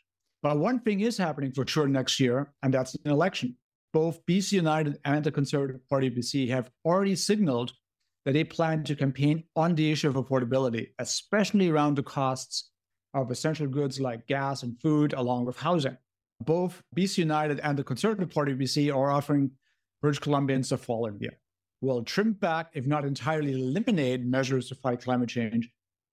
But 0.42 0.58
one 0.58 0.80
thing 0.80 1.00
is 1.00 1.18
happening 1.18 1.52
for 1.52 1.66
sure 1.66 1.86
next 1.86 2.18
year, 2.18 2.52
and 2.62 2.72
that's 2.72 2.94
an 2.94 3.10
election. 3.10 3.56
Both 3.92 4.24
BC 4.26 4.52
United 4.52 4.98
and 5.04 5.22
the 5.22 5.32
Conservative 5.32 5.86
Party 5.88 6.10
BC 6.10 6.48
have 6.48 6.70
already 6.84 7.16
signaled 7.16 7.72
that 8.24 8.32
they 8.32 8.44
plan 8.44 8.84
to 8.84 8.94
campaign 8.94 9.44
on 9.56 9.74
the 9.74 9.90
issue 9.90 10.08
of 10.08 10.14
affordability, 10.14 10.88
especially 10.98 11.68
around 11.68 11.96
the 11.96 12.02
costs 12.02 12.70
of 13.14 13.30
essential 13.30 13.66
goods 13.66 14.00
like 14.00 14.26
gas 14.26 14.62
and 14.62 14.80
food, 14.80 15.12
along 15.14 15.44
with 15.44 15.58
housing. 15.58 15.96
Both 16.40 16.82
BC 16.96 17.18
United 17.18 17.60
and 17.60 17.78
the 17.78 17.84
Conservative 17.84 18.32
Party 18.32 18.54
BC 18.54 18.94
are 18.94 19.10
offering 19.10 19.50
British 20.00 20.20
Columbians 20.20 20.68
the 20.68 20.78
following 20.78 21.18
view 21.18 21.30
will 21.80 22.02
trim 22.02 22.32
back, 22.34 22.70
if 22.74 22.86
not 22.86 23.04
entirely 23.04 23.52
eliminate, 23.52 24.22
measures 24.24 24.68
to 24.68 24.74
fight 24.74 25.02
climate 25.02 25.28
change 25.28 25.70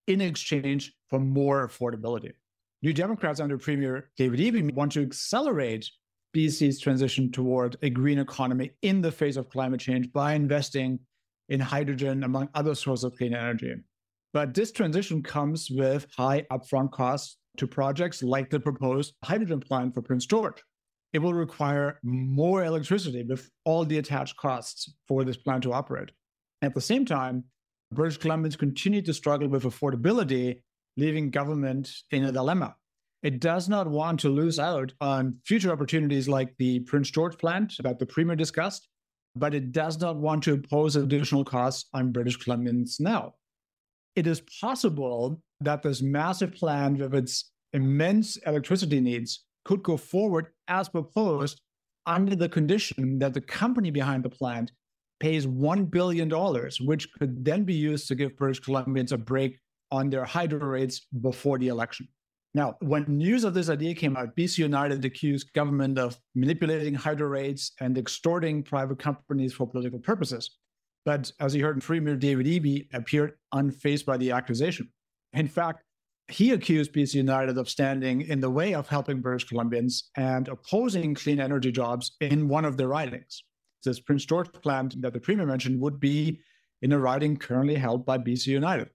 in 0.07 0.21
exchange 0.21 0.93
for 1.09 1.19
more 1.19 1.67
affordability. 1.67 2.31
New 2.81 2.93
Democrats 2.93 3.39
under 3.39 3.57
Premier 3.57 4.09
David 4.17 4.39
Eby 4.39 4.73
want 4.73 4.91
to 4.93 5.01
accelerate 5.01 5.89
BC's 6.35 6.79
transition 6.79 7.31
toward 7.31 7.77
a 7.81 7.89
green 7.89 8.19
economy 8.19 8.71
in 8.81 9.01
the 9.01 9.11
face 9.11 9.37
of 9.37 9.49
climate 9.49 9.79
change 9.79 10.11
by 10.13 10.33
investing 10.33 10.99
in 11.49 11.59
hydrogen, 11.59 12.23
among 12.23 12.49
other 12.53 12.75
sources 12.75 13.03
of 13.03 13.15
clean 13.15 13.33
energy. 13.33 13.73
But 14.33 14.53
this 14.53 14.71
transition 14.71 15.23
comes 15.23 15.69
with 15.71 16.05
high 16.15 16.45
upfront 16.51 16.91
costs 16.91 17.37
to 17.57 17.65
projects 17.65 18.21
like 18.21 18.49
the 18.49 18.59
proposed 18.59 19.15
hydrogen 19.23 19.61
plant 19.61 19.95
for 19.95 20.01
Prince 20.01 20.25
George 20.25 20.61
it 21.13 21.19
will 21.19 21.33
require 21.33 21.99
more 22.03 22.65
electricity 22.65 23.23
with 23.23 23.49
all 23.65 23.85
the 23.85 23.97
attached 23.97 24.35
costs 24.37 24.93
for 25.07 25.23
this 25.23 25.37
plant 25.37 25.63
to 25.63 25.73
operate. 25.73 26.11
At 26.61 26.73
the 26.75 26.81
same 26.81 27.05
time, 27.05 27.45
British 27.91 28.19
Columbians 28.19 28.57
continue 28.57 29.01
to 29.03 29.13
struggle 29.13 29.47
with 29.47 29.63
affordability, 29.63 30.61
leaving 30.97 31.29
government 31.29 31.91
in 32.11 32.25
a 32.25 32.31
dilemma. 32.31 32.75
It 33.23 33.39
does 33.39 33.69
not 33.69 33.87
want 33.87 34.19
to 34.21 34.29
lose 34.29 34.59
out 34.59 34.93
on 35.01 35.37
future 35.45 35.71
opportunities 35.71 36.27
like 36.27 36.55
the 36.57 36.81
Prince 36.81 37.09
George 37.09 37.37
plant 37.37 37.73
that 37.83 37.99
the 37.99 38.05
Premier 38.05 38.35
discussed, 38.35 38.87
but 39.35 39.53
it 39.53 39.71
does 39.71 39.99
not 39.99 40.17
want 40.17 40.43
to 40.43 40.53
impose 40.53 40.95
additional 40.95 41.43
costs 41.43 41.89
on 41.93 42.11
British 42.11 42.37
Columbians 42.37 42.99
now. 42.99 43.33
It 44.15 44.27
is 44.27 44.41
possible 44.61 45.41
that 45.61 45.83
this 45.83 46.01
massive 46.01 46.53
plan, 46.53 46.97
with 46.97 47.13
its 47.15 47.51
immense 47.73 48.37
electricity 48.37 48.99
needs, 48.99 49.45
could 49.65 49.83
go 49.83 49.97
forward 49.97 50.47
as 50.67 50.89
proposed 50.89 51.61
under 52.05 52.35
the 52.35 52.49
condition 52.49 53.19
that 53.19 53.33
the 53.33 53.41
company 53.41 53.91
behind 53.91 54.23
the 54.23 54.29
plant 54.29 54.71
pays 55.19 55.45
$1 55.45 55.91
billion, 55.91 56.29
which 56.81 57.11
could 57.13 57.43
then 57.43 57.63
be 57.63 57.73
used 57.73 58.07
to 58.07 58.15
give 58.15 58.37
British 58.37 58.61
Columbians 58.61 59.11
a 59.11 59.17
break 59.17 59.59
on 59.91 60.09
their 60.09 60.25
hydro 60.25 60.59
rates 60.59 61.07
before 61.21 61.57
the 61.57 61.67
election. 61.67 62.07
Now, 62.53 62.75
when 62.79 63.05
news 63.07 63.43
of 63.43 63.53
this 63.53 63.69
idea 63.69 63.93
came 63.93 64.17
out, 64.17 64.35
BC 64.35 64.59
United 64.59 65.05
accused 65.05 65.53
government 65.53 65.99
of 65.99 66.17
manipulating 66.33 66.95
hydro 66.95 67.27
rates 67.27 67.73
and 67.79 67.97
extorting 67.97 68.63
private 68.63 68.99
companies 68.99 69.53
for 69.53 69.67
political 69.67 69.99
purposes. 69.99 70.57
But 71.05 71.31
as 71.39 71.55
you 71.55 71.63
heard, 71.63 71.81
Premier 71.81 72.15
David 72.15 72.47
Eby 72.47 72.87
appeared 72.93 73.33
unfazed 73.53 74.05
by 74.05 74.17
the 74.17 74.31
accusation. 74.31 74.91
In 75.33 75.47
fact, 75.47 75.83
he 76.29 76.51
accused 76.51 76.93
BC 76.93 77.13
United 77.15 77.57
of 77.57 77.69
standing 77.69 78.21
in 78.21 78.41
the 78.41 78.49
way 78.49 78.73
of 78.73 78.89
helping 78.89 79.21
British 79.21 79.47
Columbians 79.47 80.03
and 80.15 80.47
opposing 80.47 81.13
clean 81.13 81.39
energy 81.39 81.71
jobs 81.71 82.17
in 82.19 82.49
one 82.49 82.65
of 82.65 82.75
their 82.75 82.89
ridings. 82.89 83.43
This 83.83 83.99
Prince 83.99 84.25
George 84.25 84.51
plant 84.51 85.01
that 85.01 85.13
the 85.13 85.19
Premier 85.19 85.45
mentioned 85.45 85.79
would 85.79 85.99
be 85.99 86.41
in 86.81 86.91
a 86.91 86.99
riding 86.99 87.37
currently 87.37 87.75
held 87.75 88.05
by 88.05 88.17
BC 88.17 88.47
United. 88.47 88.89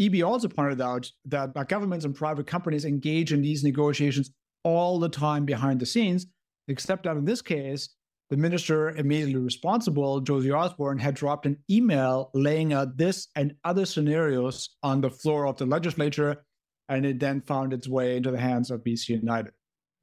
Eby 0.00 0.26
also 0.26 0.48
pointed 0.48 0.80
out 0.80 1.10
that 1.24 1.54
governments 1.68 2.04
and 2.04 2.14
private 2.14 2.46
companies 2.46 2.84
engage 2.84 3.32
in 3.32 3.42
these 3.42 3.64
negotiations 3.64 4.30
all 4.62 4.98
the 4.98 5.08
time 5.08 5.44
behind 5.44 5.80
the 5.80 5.86
scenes, 5.86 6.26
except 6.68 7.04
that 7.04 7.16
in 7.16 7.24
this 7.24 7.42
case, 7.42 7.88
the 8.30 8.36
minister 8.36 8.90
immediately 8.90 9.36
responsible, 9.36 10.20
Josie 10.20 10.52
Osborne, 10.52 10.98
had 10.98 11.14
dropped 11.14 11.46
an 11.46 11.56
email 11.70 12.30
laying 12.34 12.72
out 12.72 12.96
this 12.96 13.28
and 13.34 13.54
other 13.64 13.86
scenarios 13.86 14.76
on 14.82 15.00
the 15.00 15.10
floor 15.10 15.46
of 15.46 15.56
the 15.56 15.66
legislature 15.66 16.44
and 16.90 17.04
it 17.04 17.18
then 17.18 17.40
found 17.40 17.72
its 17.72 17.88
way 17.88 18.16
into 18.16 18.30
the 18.30 18.38
hands 18.38 18.70
of 18.70 18.82
BC 18.82 19.08
United. 19.08 19.52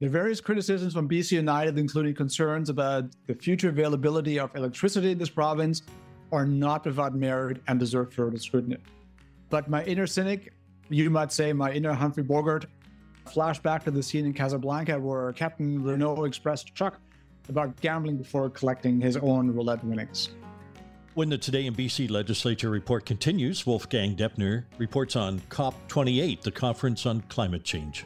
The 0.00 0.08
various 0.08 0.40
criticisms 0.40 0.92
from 0.92 1.08
BC 1.08 1.32
United, 1.32 1.78
including 1.78 2.14
concerns 2.14 2.68
about 2.68 3.04
the 3.26 3.34
future 3.34 3.70
availability 3.70 4.38
of 4.38 4.54
electricity 4.54 5.12
in 5.12 5.18
this 5.18 5.30
province, 5.30 5.82
are 6.32 6.46
not 6.46 6.84
without 6.84 7.14
merit 7.14 7.62
and 7.66 7.80
deserve 7.80 8.12
further 8.12 8.38
scrutiny. 8.38 8.76
But 9.48 9.68
my 9.68 9.84
inner 9.84 10.06
cynic, 10.06 10.52
you 10.88 11.10
might 11.10 11.32
say 11.32 11.52
my 11.52 11.72
inner 11.72 11.92
Humphrey 11.92 12.22
Bogart, 12.22 12.66
flashed 13.26 13.62
back 13.62 13.84
to 13.84 13.90
the 13.90 14.02
scene 14.02 14.26
in 14.26 14.32
Casablanca 14.32 14.98
where 14.98 15.32
Captain 15.32 15.82
Renault 15.82 16.24
expressed 16.24 16.76
shock 16.76 17.00
about 17.48 17.80
gambling 17.80 18.16
before 18.16 18.50
collecting 18.50 19.00
his 19.00 19.16
own 19.16 19.50
roulette 19.50 19.84
winnings. 19.84 20.30
When 21.14 21.30
the 21.30 21.38
Today 21.38 21.66
in 21.66 21.74
BC 21.74 22.10
legislature 22.10 22.68
report 22.68 23.06
continues, 23.06 23.66
Wolfgang 23.66 24.16
Depner 24.16 24.64
reports 24.76 25.16
on 25.16 25.40
COP28, 25.48 26.42
the 26.42 26.50
conference 26.50 27.06
on 27.06 27.22
climate 27.22 27.64
change. 27.64 28.04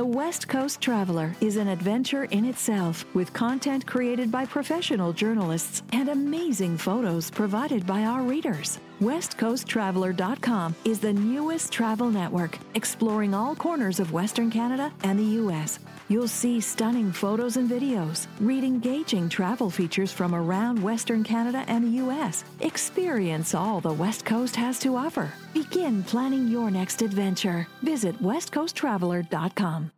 The 0.00 0.06
West 0.06 0.48
Coast 0.48 0.80
Traveler 0.80 1.36
is 1.42 1.58
an 1.58 1.68
adventure 1.68 2.24
in 2.24 2.46
itself 2.46 3.04
with 3.14 3.34
content 3.34 3.86
created 3.86 4.32
by 4.32 4.46
professional 4.46 5.12
journalists 5.12 5.82
and 5.92 6.08
amazing 6.08 6.78
photos 6.78 7.30
provided 7.30 7.86
by 7.86 8.04
our 8.04 8.22
readers. 8.22 8.78
WestCoastTraveler.com 9.00 10.76
is 10.84 11.00
the 11.00 11.12
newest 11.12 11.72
travel 11.72 12.10
network 12.10 12.58
exploring 12.74 13.34
all 13.34 13.56
corners 13.56 13.98
of 13.98 14.12
Western 14.12 14.50
Canada 14.50 14.92
and 15.04 15.18
the 15.18 15.36
U.S. 15.40 15.78
You'll 16.08 16.28
see 16.28 16.60
stunning 16.60 17.10
photos 17.10 17.56
and 17.56 17.70
videos, 17.70 18.26
read 18.40 18.62
engaging 18.62 19.28
travel 19.28 19.70
features 19.70 20.12
from 20.12 20.34
around 20.34 20.82
Western 20.82 21.24
Canada 21.24 21.64
and 21.66 21.84
the 21.84 21.96
U.S. 22.02 22.44
Experience 22.60 23.54
all 23.54 23.80
the 23.80 23.92
West 23.92 24.26
Coast 24.26 24.54
has 24.56 24.78
to 24.80 24.96
offer. 24.96 25.32
Begin 25.54 26.02
planning 26.02 26.48
your 26.48 26.70
next 26.70 27.00
adventure. 27.00 27.66
Visit 27.82 28.20
westcoasttraveler.com. 28.22 29.92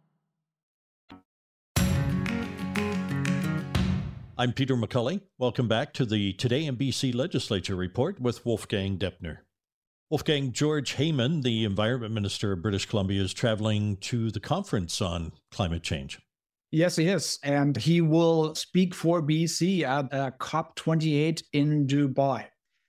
I'm 4.42 4.52
Peter 4.52 4.74
McCully. 4.74 5.20
Welcome 5.38 5.68
back 5.68 5.92
to 5.92 6.04
the 6.04 6.32
Today 6.32 6.66
in 6.66 6.76
BC 6.76 7.14
Legislature 7.14 7.76
Report 7.76 8.20
with 8.20 8.44
Wolfgang 8.44 8.98
Depner. 8.98 9.36
Wolfgang 10.10 10.50
George 10.50 10.96
Heyman, 10.96 11.44
the 11.44 11.62
Environment 11.62 12.12
Minister 12.12 12.50
of 12.50 12.60
British 12.60 12.86
Columbia, 12.86 13.22
is 13.22 13.32
traveling 13.32 13.98
to 13.98 14.32
the 14.32 14.40
conference 14.40 15.00
on 15.00 15.30
climate 15.52 15.84
change. 15.84 16.18
Yes, 16.72 16.96
he 16.96 17.06
is. 17.06 17.38
And 17.44 17.76
he 17.76 18.00
will 18.00 18.56
speak 18.56 18.96
for 18.96 19.22
BC 19.22 19.84
at 19.84 20.12
uh, 20.12 20.32
COP28 20.40 21.44
in 21.52 21.86
Dubai. 21.86 22.46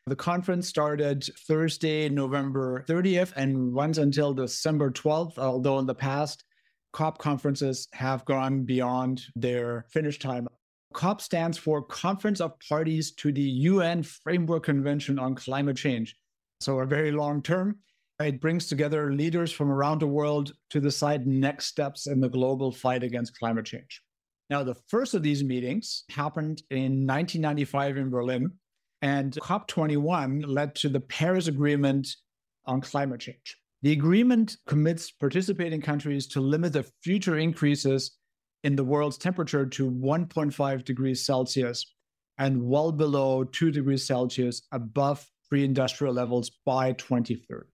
The 0.08 0.16
conference 0.16 0.68
started 0.68 1.24
Thursday, 1.48 2.10
November 2.10 2.84
30th, 2.90 3.32
and 3.36 3.76
runs 3.76 4.00
until 4.00 4.34
December 4.34 4.90
12th, 4.90 5.38
although 5.38 5.78
in 5.78 5.86
the 5.86 5.94
past, 5.94 6.46
COP 6.94 7.20
conferences 7.20 7.88
have 7.94 8.26
gone 8.26 8.64
beyond 8.64 9.22
their 9.36 9.86
finish 9.92 10.18
time. 10.18 10.48
COP 10.94 11.22
stands 11.22 11.58
for 11.58 11.82
Conference 11.82 12.40
of 12.40 12.58
Parties 12.68 13.12
to 13.14 13.32
the 13.32 13.42
UN 13.42 14.04
Framework 14.04 14.64
Convention 14.64 15.20
on 15.20 15.36
Climate 15.36 15.78
Change 15.78 16.16
so 16.64 16.80
a 16.80 16.86
very 16.86 17.12
long 17.12 17.42
term. 17.42 17.78
It 18.20 18.40
brings 18.40 18.68
together 18.68 19.14
leaders 19.14 19.52
from 19.52 19.70
around 19.70 20.00
the 20.00 20.08
world 20.08 20.54
to 20.70 20.80
decide 20.80 21.28
next 21.28 21.66
steps 21.66 22.08
in 22.08 22.22
the 22.22 22.30
global 22.30 22.72
fight 22.72 23.04
against 23.04 23.38
climate 23.38 23.66
change. 23.66 24.02
Now, 24.50 24.64
the 24.64 24.76
first 24.88 25.14
of 25.14 25.24
these 25.24 25.44
meetings 25.44 26.06
happened 26.10 26.62
in 26.70 27.06
1995 27.06 27.98
in 27.98 28.10
Berlin, 28.10 28.52
and 29.02 29.34
COP21 29.34 30.46
led 30.48 30.76
to 30.76 30.90
the 30.90 31.00
Paris 31.02 31.48
Agreement 31.48 32.08
on 32.66 32.80
climate 32.80 33.20
change. 33.20 33.58
The 33.82 33.92
agreement 33.92 34.56
commits 34.68 35.12
participating 35.12 35.82
countries 35.82 36.28
to 36.28 36.40
limit 36.40 36.72
the 36.72 36.90
future 37.04 37.38
increases 37.38 38.12
in 38.64 38.76
the 38.76 38.84
world's 38.84 39.18
temperature 39.18 39.66
to 39.66 39.90
1.5 39.90 40.86
degrees 40.86 41.26
Celsius 41.26 41.86
and 42.38 42.64
well 42.64 42.92
below 42.92 43.44
2 43.44 43.72
degrees 43.72 44.06
Celsius 44.06 44.64
above 44.72 45.30
pre 45.50 45.64
industrial 45.64 46.14
levels 46.14 46.50
by 46.66 46.94
2030. 46.94 47.68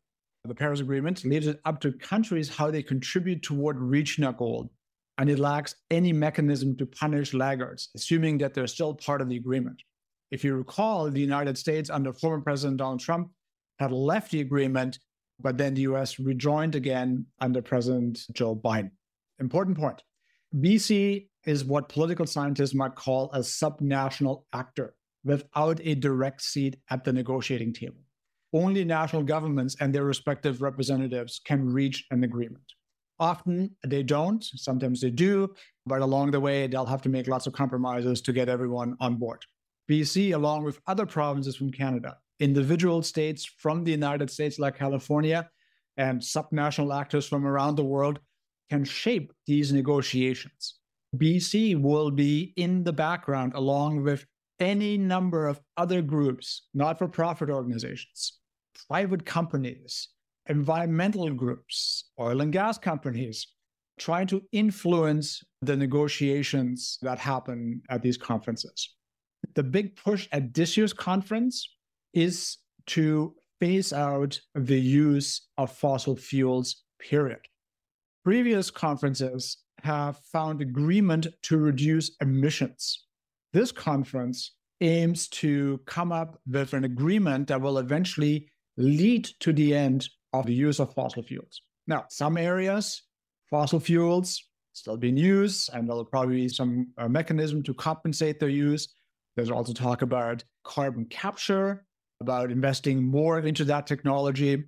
The 0.45 0.55
Paris 0.55 0.79
Agreement 0.79 1.23
leaves 1.25 1.47
it 1.47 1.59
up 1.65 1.79
to 1.81 1.91
countries 1.91 2.49
how 2.49 2.71
they 2.71 2.81
contribute 2.81 3.43
toward 3.43 3.77
reaching 3.77 4.25
that 4.25 4.37
goal, 4.37 4.71
and 5.17 5.29
it 5.29 5.37
lacks 5.37 5.75
any 5.91 6.11
mechanism 6.11 6.75
to 6.77 6.85
punish 6.85 7.33
laggards, 7.33 7.89
assuming 7.95 8.37
that 8.39 8.53
they're 8.53 8.67
still 8.67 8.95
part 8.95 9.21
of 9.21 9.29
the 9.29 9.37
agreement. 9.37 9.81
If 10.31 10.43
you 10.43 10.55
recall, 10.55 11.09
the 11.09 11.19
United 11.19 11.57
States 11.57 11.89
under 11.89 12.13
former 12.13 12.41
President 12.41 12.77
Donald 12.77 12.99
Trump 12.99 13.31
had 13.79 13.91
left 13.91 14.31
the 14.31 14.41
agreement, 14.41 14.99
but 15.39 15.57
then 15.57 15.73
the 15.73 15.81
US 15.81 16.19
rejoined 16.19 16.75
again 16.75 17.25
under 17.39 17.61
President 17.61 18.19
Joe 18.33 18.55
Biden. 18.55 18.91
Important 19.39 19.77
point 19.77 20.03
BC 20.55 21.27
is 21.45 21.63
what 21.63 21.89
political 21.89 22.25
scientists 22.25 22.73
might 22.73 22.95
call 22.95 23.29
a 23.33 23.39
subnational 23.39 24.43
actor. 24.53 24.95
without 25.25 25.81
a 25.83 25.95
direct 25.95 26.41
seat 26.41 26.77
at 26.89 27.03
the 27.03 27.11
negotiating 27.11 27.73
table. 27.73 27.99
Only 28.53 28.85
national 28.85 29.23
governments 29.23 29.75
and 29.79 29.93
their 29.93 30.05
respective 30.05 30.61
representatives 30.61 31.41
can 31.43 31.71
reach 31.71 32.05
an 32.11 32.23
agreement. 32.23 32.63
Often 33.19 33.75
they 33.85 34.01
don't, 34.01 34.41
sometimes 34.41 35.01
they 35.01 35.09
do, 35.09 35.53
but 35.85 36.01
along 36.01 36.31
the 36.31 36.39
way, 36.39 36.67
they'll 36.67 36.85
have 36.85 37.01
to 37.01 37.09
make 37.09 37.27
lots 37.27 37.47
of 37.47 37.53
compromises 37.53 38.21
to 38.21 38.31
get 38.31 38.47
everyone 38.47 38.95
on 39.01 39.17
board. 39.17 39.43
BC, 39.91 40.33
along 40.33 40.63
with 40.63 40.79
other 40.87 41.05
provinces 41.05 41.57
from 41.57 41.69
Canada, 41.69 42.15
individual 42.39 43.01
states 43.01 43.43
from 43.43 43.83
the 43.83 43.91
United 43.91 44.31
States 44.31 44.57
like 44.57 44.77
California, 44.77 45.49
and 45.97 46.21
subnational 46.21 46.97
actors 46.97 47.27
from 47.27 47.45
around 47.45 47.75
the 47.75 47.83
world 47.83 48.19
can 48.69 48.83
shape 48.83 49.33
these 49.47 49.73
negotiations. 49.73 50.79
BC 51.15 51.81
will 51.81 52.11
be 52.11 52.53
in 52.55 52.83
the 52.83 52.93
background 52.93 53.53
along 53.55 54.03
with 54.03 54.25
any 54.59 54.97
number 54.97 55.47
of 55.47 55.59
other 55.77 56.01
groups, 56.01 56.67
not 56.73 56.97
for 56.99 57.07
profit 57.07 57.49
organizations, 57.49 58.39
private 58.87 59.25
companies, 59.25 60.09
environmental 60.47 61.29
groups, 61.31 62.09
oil 62.19 62.41
and 62.41 62.51
gas 62.51 62.77
companies, 62.77 63.47
trying 63.97 64.27
to 64.27 64.41
influence 64.51 65.43
the 65.61 65.75
negotiations 65.75 66.97
that 67.01 67.19
happen 67.19 67.81
at 67.89 68.01
these 68.01 68.17
conferences. 68.17 68.95
The 69.55 69.63
big 69.63 69.95
push 69.95 70.27
at 70.31 70.53
this 70.53 70.77
year's 70.77 70.93
conference 70.93 71.75
is 72.13 72.57
to 72.87 73.35
phase 73.59 73.93
out 73.93 74.39
the 74.55 74.79
use 74.79 75.47
of 75.57 75.71
fossil 75.71 76.15
fuels, 76.15 76.83
period. 76.99 77.39
Previous 78.23 78.69
conferences 78.69 79.57
have 79.83 80.19
found 80.31 80.61
agreement 80.61 81.27
to 81.43 81.57
reduce 81.57 82.11
emissions. 82.21 83.05
This 83.53 83.71
conference 83.71 84.55
aims 84.81 85.27
to 85.29 85.79
come 85.85 86.11
up 86.11 86.39
with 86.47 86.73
an 86.73 86.83
agreement 86.83 87.47
that 87.47 87.61
will 87.61 87.77
eventually 87.77 88.49
lead 88.77 89.25
to 89.39 89.53
the 89.53 89.73
end 89.73 90.07
of 90.33 90.45
the 90.45 90.53
use 90.53 90.79
of 90.79 90.93
fossil 90.93 91.23
fuels. 91.23 91.61
Now, 91.87 92.05
some 92.09 92.37
areas, 92.37 93.03
fossil 93.49 93.79
fuels 93.79 94.43
still 94.73 94.97
being 94.97 95.17
used, 95.17 95.69
and 95.73 95.87
there'll 95.87 96.05
probably 96.05 96.35
be 96.35 96.49
some 96.49 96.87
uh, 96.97 97.07
mechanism 97.07 97.63
to 97.63 97.73
compensate 97.73 98.39
their 98.39 98.49
use. 98.49 98.95
There's 99.35 99.49
also 99.49 99.73
talk 99.73 100.01
about 100.01 100.43
carbon 100.63 101.05
capture, 101.05 101.85
about 102.21 102.51
investing 102.51 103.03
more 103.03 103.39
into 103.39 103.63
that 103.65 103.87
technology, 103.87 104.63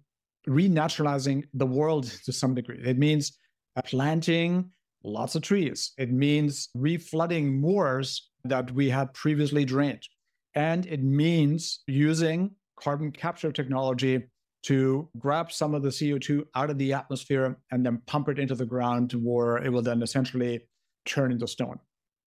renaturalizing 0.47 1.43
the 1.53 1.65
world 1.65 2.05
to 2.25 2.31
some 2.31 2.55
degree. 2.55 2.81
It 2.83 2.97
means 2.97 3.37
planting 3.85 4.71
lots 5.03 5.35
of 5.35 5.41
trees. 5.41 5.93
It 5.97 6.11
means 6.11 6.69
reflooding 6.77 7.59
moors 7.59 8.29
that 8.43 8.71
we 8.71 8.89
had 8.89 9.13
previously 9.13 9.65
drained. 9.65 10.07
And 10.55 10.85
it 10.85 11.01
means 11.01 11.81
using 11.87 12.51
carbon 12.79 13.11
capture 13.11 13.51
technology 13.51 14.23
to 14.63 15.09
grab 15.17 15.51
some 15.51 15.73
of 15.73 15.81
the 15.81 15.89
CO2 15.89 16.45
out 16.55 16.69
of 16.69 16.77
the 16.77 16.93
atmosphere 16.93 17.57
and 17.71 17.85
then 17.85 18.01
pump 18.05 18.29
it 18.29 18.37
into 18.37 18.55
the 18.55 18.65
ground 18.65 19.13
where 19.13 19.57
it 19.57 19.69
will 19.69 19.81
then 19.81 20.03
essentially 20.03 20.67
turn 21.05 21.31
into 21.31 21.47
stone. 21.47 21.79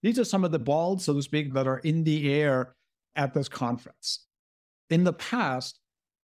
These 0.02 0.18
are 0.18 0.24
some 0.24 0.44
of 0.44 0.50
the 0.50 0.58
balls, 0.58 1.04
so 1.04 1.14
to 1.14 1.22
speak, 1.22 1.54
that 1.54 1.66
are 1.66 1.78
in 1.78 2.04
the 2.04 2.32
air 2.32 2.74
at 3.14 3.34
this 3.34 3.48
conference. 3.48 4.26
In 4.90 5.04
the 5.04 5.12
past, 5.12 5.78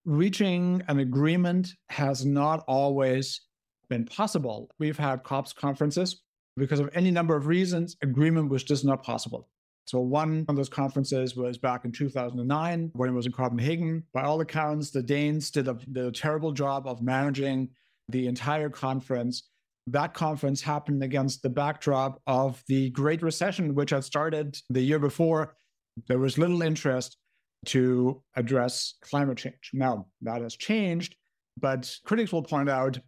reaching 0.05 0.83
an 0.89 0.99
agreement 0.99 1.73
has 1.89 2.25
not 2.27 2.65
always 2.67 3.41
been 3.91 4.07
possible. 4.07 4.71
We've 4.79 4.99
had 4.99 5.23
COPs 5.23 5.53
conferences 5.53 6.23
because 6.57 6.81
of 6.81 6.91
any 6.95 7.11
number 7.11 7.37
of 7.37 7.47
reasons, 7.47 7.97
agreement 8.03 8.51
was 8.51 8.65
just 8.65 8.85
not 8.85 9.03
possible. 9.03 9.49
So 9.87 9.99
one 9.99 10.45
of 10.49 10.57
those 10.57 10.69
conferences 10.69 11.35
was 11.35 11.59
back 11.59 11.85
in 11.85 11.93
2009 11.93 12.91
when 12.95 13.09
it 13.09 13.13
was 13.13 13.27
in 13.27 13.33
Copenhagen. 13.33 14.05
By 14.13 14.23
all 14.23 14.41
accounts, 14.41 14.91
the 14.91 15.03
Danes 15.03 15.51
did 15.51 15.69
a, 15.69 15.75
did 15.91 16.05
a 16.05 16.13
terrible 16.13 16.53
job 16.53 16.87
of 16.87 17.03
managing 17.03 17.71
the 18.09 18.27
entire 18.27 18.69
conference. 18.69 19.49
That 19.87 20.15
conference 20.15 20.61
happened 20.61 21.03
against 21.03 21.43
the 21.43 21.49
backdrop 21.49 22.21
of 22.27 22.63
the 22.69 22.91
Great 22.91 23.23
Recession, 23.23 23.75
which 23.75 23.91
had 23.91 24.05
started 24.05 24.57
the 24.69 24.83
year 24.83 24.99
before. 24.99 25.57
There 26.07 26.19
was 26.19 26.39
little 26.39 26.63
interest 26.63 27.17
to 27.67 28.23
address 28.37 28.95
climate 29.03 29.39
change. 29.39 29.71
Now, 29.73 30.07
that 30.23 30.43
has 30.43 30.55
changed, 30.55 31.17
but 31.59 31.93
critics 32.05 32.33
will 32.33 32.43
point 32.43 32.71
out 32.71 32.99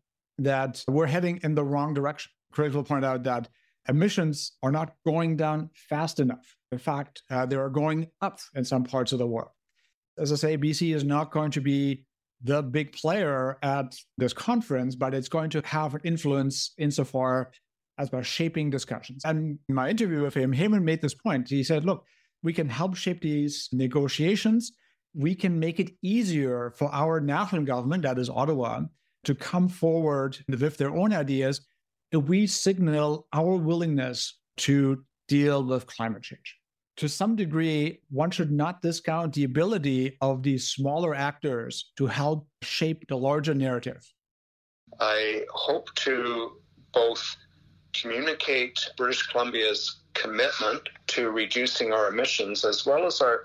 that 0.45 0.85
we're 0.89 1.07
heading 1.07 1.41
in 1.43 1.55
the 1.55 1.65
wrong 1.65 1.95
direction. 1.95 2.31
Critics 2.53 2.75
will 2.75 2.85
point 2.85 3.05
out 3.05 3.23
that 3.25 3.49
emissions 3.89 4.53
are 4.63 4.71
not 4.71 4.95
going 5.05 5.37
down 5.37 5.71
fast 5.75 6.21
enough. 6.21 6.57
In 6.71 6.79
fact, 6.79 7.23
uh, 7.31 7.47
they 7.47 7.57
are 7.57 7.71
going 7.71 8.09
up 8.21 8.41
in 8.55 8.65
some 8.65 8.85
parts 8.85 9.13
of 9.13 9.19
the 9.19 9.27
world. 9.27 9.51
As 10.19 10.33
I 10.33 10.37
say, 10.37 10.57
BC 10.57 10.95
is 10.95 11.05
not 11.05 11.33
going 11.33 11.51
to 11.53 11.61
be 11.61 12.05
the 12.43 12.63
big 12.63 12.93
player 12.93 13.59
at 13.63 13.95
this 14.19 14.33
conference, 14.33 14.95
but 14.95 15.15
it's 15.15 15.29
going 15.29 15.51
to 15.51 15.63
have 15.65 15.95
an 15.95 16.01
influence 16.05 16.73
insofar 16.79 17.53
as 17.99 18.11
by 18.11 18.23
shaping 18.23 18.71
discussions. 18.71 19.23
And 19.25 19.59
in 19.69 19.75
my 19.75 19.89
interview 19.89 20.23
with 20.23 20.35
him, 20.35 20.53
Heyman 20.53 20.83
made 20.83 21.01
this 21.01 21.15
point. 21.15 21.49
He 21.49 21.63
said, 21.63 21.85
look, 21.85 22.05
we 22.43 22.53
can 22.53 22.69
help 22.69 22.97
shape 22.97 23.21
these 23.21 23.69
negotiations. 23.73 24.73
We 25.15 25.35
can 25.35 25.59
make 25.61 25.79
it 25.79 25.93
easier 26.03 26.73
for 26.77 26.93
our 26.93 27.21
national 27.21 27.63
government, 27.65 28.03
that 28.03 28.19
is 28.19 28.31
Ottawa, 28.31 28.83
to 29.25 29.35
come 29.35 29.69
forward 29.69 30.39
with 30.49 30.77
their 30.77 30.95
own 30.95 31.13
ideas 31.13 31.61
we 32.19 32.47
signal 32.47 33.27
our 33.33 33.57
willingness 33.57 34.39
to 34.59 35.05
deal 35.29 35.65
with 35.65 35.87
climate 35.87 36.23
change. 36.23 36.59
To 36.99 37.09
some 37.09 37.37
degree, 37.37 38.01
one 38.11 38.31
should 38.31 38.53
not 38.53 38.83
discount 38.83 39.33
the 39.33 39.45
ability 39.45 40.19
of 40.21 40.43
these 40.43 40.69
smaller 40.69 41.15
actors 41.15 41.91
to 41.97 42.07
help 42.07 42.47
shape 42.61 43.07
the 43.09 43.17
larger 43.17 43.55
narrative. 43.55 44.03
I 45.01 45.47
hope 45.51 45.95
to 45.97 46.61
both 46.93 47.37
communicate 47.95 48.79
British 48.99 49.27
Columbia's 49.29 50.03
commitment 50.13 50.83
to 51.09 51.31
reducing 51.31 51.93
our 51.93 52.09
emissions 52.09 52.65
as 52.65 52.85
well 52.85 53.07
as 53.07 53.23
our 53.23 53.43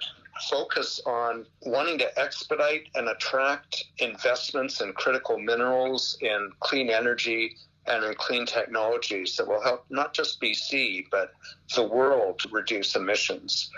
focus 0.50 1.00
on 1.06 1.46
wanting 1.62 1.98
to 2.00 2.20
expedite 2.20 2.88
and 2.96 3.10
attract 3.10 3.86
investments 4.00 4.82
in 4.82 4.94
critical 4.94 5.38
minerals, 5.38 6.18
in 6.22 6.52
clean 6.60 6.90
energy, 6.90 7.56
and 7.88 8.04
in 8.04 8.14
clean 8.16 8.46
technologies 8.46 9.36
that 9.38 9.48
will 9.48 9.62
help 9.62 9.86
not 9.90 10.14
just 10.14 10.42
BC, 10.42 11.06
but 11.10 11.32
the 11.76 11.84
world 11.84 12.42
reduce 12.52 12.96
emissions. 12.96 13.72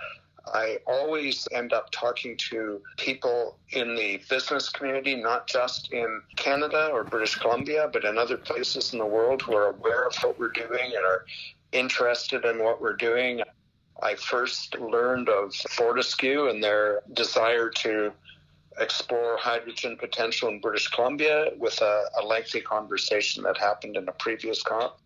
I 0.54 0.80
always 0.88 1.48
end 1.52 1.74
up 1.74 1.91
talking 1.91 2.36
to 2.50 2.82
people 2.98 3.58
in 3.69 3.95
the 3.95 4.19
business 4.30 4.69
community, 4.69 5.15
not 5.15 5.48
just 5.48 5.91
in 5.91 6.22
Canada 6.38 6.89
or 6.91 7.04
British 7.04 7.36
Columbia, 7.36 7.89
but 7.91 8.04
in 8.04 8.17
other 8.17 8.38
places 8.38 8.93
in 8.93 9.00
the 9.00 9.06
world 9.06 9.41
who 9.43 9.54
are 9.54 9.69
aware 9.69 10.08
of 10.08 10.15
what 10.24 10.39
we're 10.39 10.50
doing 10.50 10.93
and 10.95 11.06
are 11.06 11.26
interested 11.72 12.45
in 12.45 12.63
what 12.63 12.82
we're 12.82 12.95
doing. 12.95 13.41
I 14.01 14.15
first 14.15 14.77
learned 14.79 15.29
of 15.29 15.53
Fortescue 15.55 16.47
and 16.47 16.63
their 16.63 17.01
desire 17.13 17.69
to 17.69 18.13
explore 18.79 19.38
hydrogen 19.38 19.97
potential 19.97 20.49
in 20.49 20.59
British 20.59 20.88
Columbia 20.88 21.51
with 21.57 21.81
a, 21.81 22.05
a 22.21 22.25
lengthy 22.25 22.62
conversation 22.62 23.43
that 23.43 23.57
happened 23.57 23.97
in 23.97 24.07
a 24.07 24.13
previous 24.13 24.63
COP. 24.63 24.99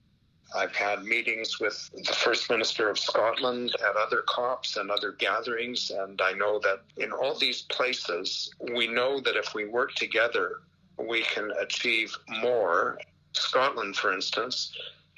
I've 0.56 0.76
had 0.76 1.04
meetings 1.04 1.60
with 1.60 1.90
the 2.06 2.14
First 2.14 2.50
Minister 2.50 2.90
of 2.90 3.00
Scotland 3.00 3.76
at 3.80 3.96
other 3.96 4.24
COPs 4.28 4.78
and 4.78 4.92
other 4.92 5.14
gatherings, 5.14 5.90
and 5.90 6.22
I 6.22 6.34
know 6.34 6.60
that 6.60 6.82
in 6.98 7.12
all 7.12 7.36
these 7.36 7.64
places, 7.64 8.54
we 8.60 8.88
know 8.88 9.20
that 9.22 9.36
if 9.36 9.56
we 9.56 9.66
work 9.66 9.96
together, 9.96 10.62
we 10.98 11.24
can 11.24 11.52
achieve 11.60 12.16
more. 12.42 13.00
Scotland, 13.34 13.96
for 13.96 14.14
instance, 14.14 14.72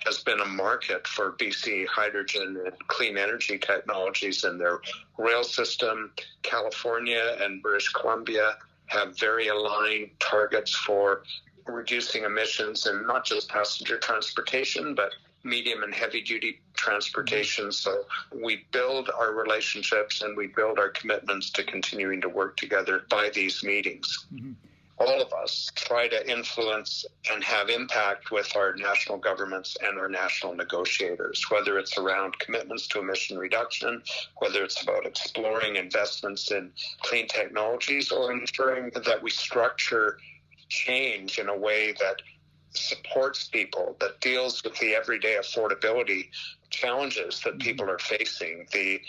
has 0.05 0.19
been 0.19 0.39
a 0.39 0.45
market 0.45 1.07
for 1.07 1.31
BC 1.33 1.87
hydrogen 1.87 2.61
and 2.65 2.87
clean 2.87 3.17
energy 3.17 3.57
technologies 3.57 4.43
in 4.43 4.57
their 4.57 4.79
rail 5.17 5.43
system. 5.43 6.11
California 6.43 7.37
and 7.41 7.61
British 7.61 7.89
Columbia 7.89 8.57
have 8.87 9.17
very 9.17 9.47
aligned 9.47 10.11
targets 10.19 10.75
for 10.75 11.23
reducing 11.65 12.23
emissions 12.23 12.85
in 12.85 13.07
not 13.07 13.25
just 13.25 13.49
passenger 13.49 13.97
transportation, 13.97 14.93
but 14.93 15.11
medium 15.43 15.83
and 15.83 15.93
heavy 15.93 16.21
duty 16.21 16.59
transportation. 16.75 17.71
So 17.71 18.03
we 18.33 18.65
build 18.71 19.09
our 19.09 19.33
relationships 19.33 20.21
and 20.21 20.37
we 20.37 20.47
build 20.47 20.77
our 20.77 20.89
commitments 20.89 21.49
to 21.51 21.63
continuing 21.63 22.21
to 22.21 22.29
work 22.29 22.57
together 22.57 23.05
by 23.09 23.29
these 23.29 23.63
meetings. 23.63 24.27
Mm-hmm 24.33 24.53
all 24.97 25.21
of 25.21 25.33
us 25.33 25.71
try 25.75 26.07
to 26.07 26.29
influence 26.29 27.05
and 27.31 27.43
have 27.43 27.69
impact 27.69 28.31
with 28.31 28.55
our 28.55 28.75
national 28.75 29.17
governments 29.17 29.75
and 29.83 29.99
our 29.99 30.07
national 30.07 30.55
negotiators, 30.55 31.45
whether 31.49 31.77
it's 31.77 31.97
around 31.97 32.37
commitments 32.39 32.87
to 32.87 32.99
emission 32.99 33.37
reduction, 33.37 34.01
whether 34.37 34.63
it's 34.63 34.81
about 34.81 35.05
exploring 35.05 35.75
investments 35.75 36.51
in 36.51 36.71
clean 37.01 37.27
technologies, 37.27 38.11
or 38.11 38.31
ensuring 38.31 38.89
that 38.91 39.21
we 39.21 39.29
structure 39.29 40.17
change 40.69 41.39
in 41.39 41.49
a 41.49 41.57
way 41.57 41.91
that 41.99 42.21
supports 42.69 43.47
people, 43.47 43.95
that 43.99 44.19
deals 44.21 44.63
with 44.63 44.77
the 44.79 44.95
everyday 44.95 45.35
affordability 45.35 46.29
challenges 46.69 47.41
that 47.41 47.59
people 47.59 47.89
are 47.89 47.99
facing, 47.99 48.65
the 48.71 48.99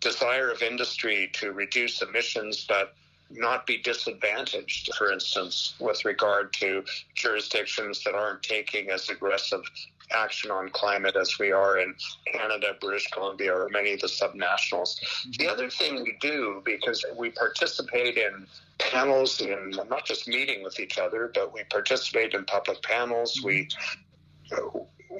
desire 0.00 0.50
of 0.50 0.62
industry 0.62 1.30
to 1.32 1.52
reduce 1.52 2.02
emissions, 2.02 2.64
but 2.68 2.94
not 3.30 3.66
be 3.66 3.78
disadvantaged, 3.78 4.94
for 4.96 5.12
instance, 5.12 5.74
with 5.78 6.04
regard 6.04 6.52
to 6.54 6.84
jurisdictions 7.14 8.02
that 8.04 8.14
aren't 8.14 8.42
taking 8.42 8.90
as 8.90 9.08
aggressive 9.08 9.62
action 10.10 10.50
on 10.50 10.70
climate 10.70 11.16
as 11.16 11.38
we 11.38 11.52
are 11.52 11.78
in 11.78 11.94
Canada, 12.32 12.74
British 12.80 13.08
Columbia, 13.10 13.52
or 13.52 13.68
many 13.70 13.92
of 13.92 14.00
the 14.00 14.06
subnationals. 14.06 14.98
The 15.36 15.46
other 15.46 15.68
thing 15.68 16.02
we 16.02 16.16
do, 16.20 16.62
because 16.64 17.04
we 17.16 17.30
participate 17.30 18.16
in 18.16 18.46
panels, 18.78 19.40
in 19.40 19.74
not 19.88 20.06
just 20.06 20.26
meeting 20.28 20.62
with 20.62 20.80
each 20.80 20.98
other, 20.98 21.30
but 21.34 21.52
we 21.52 21.64
participate 21.64 22.34
in 22.34 22.44
public 22.44 22.82
panels, 22.82 23.40
we 23.44 23.68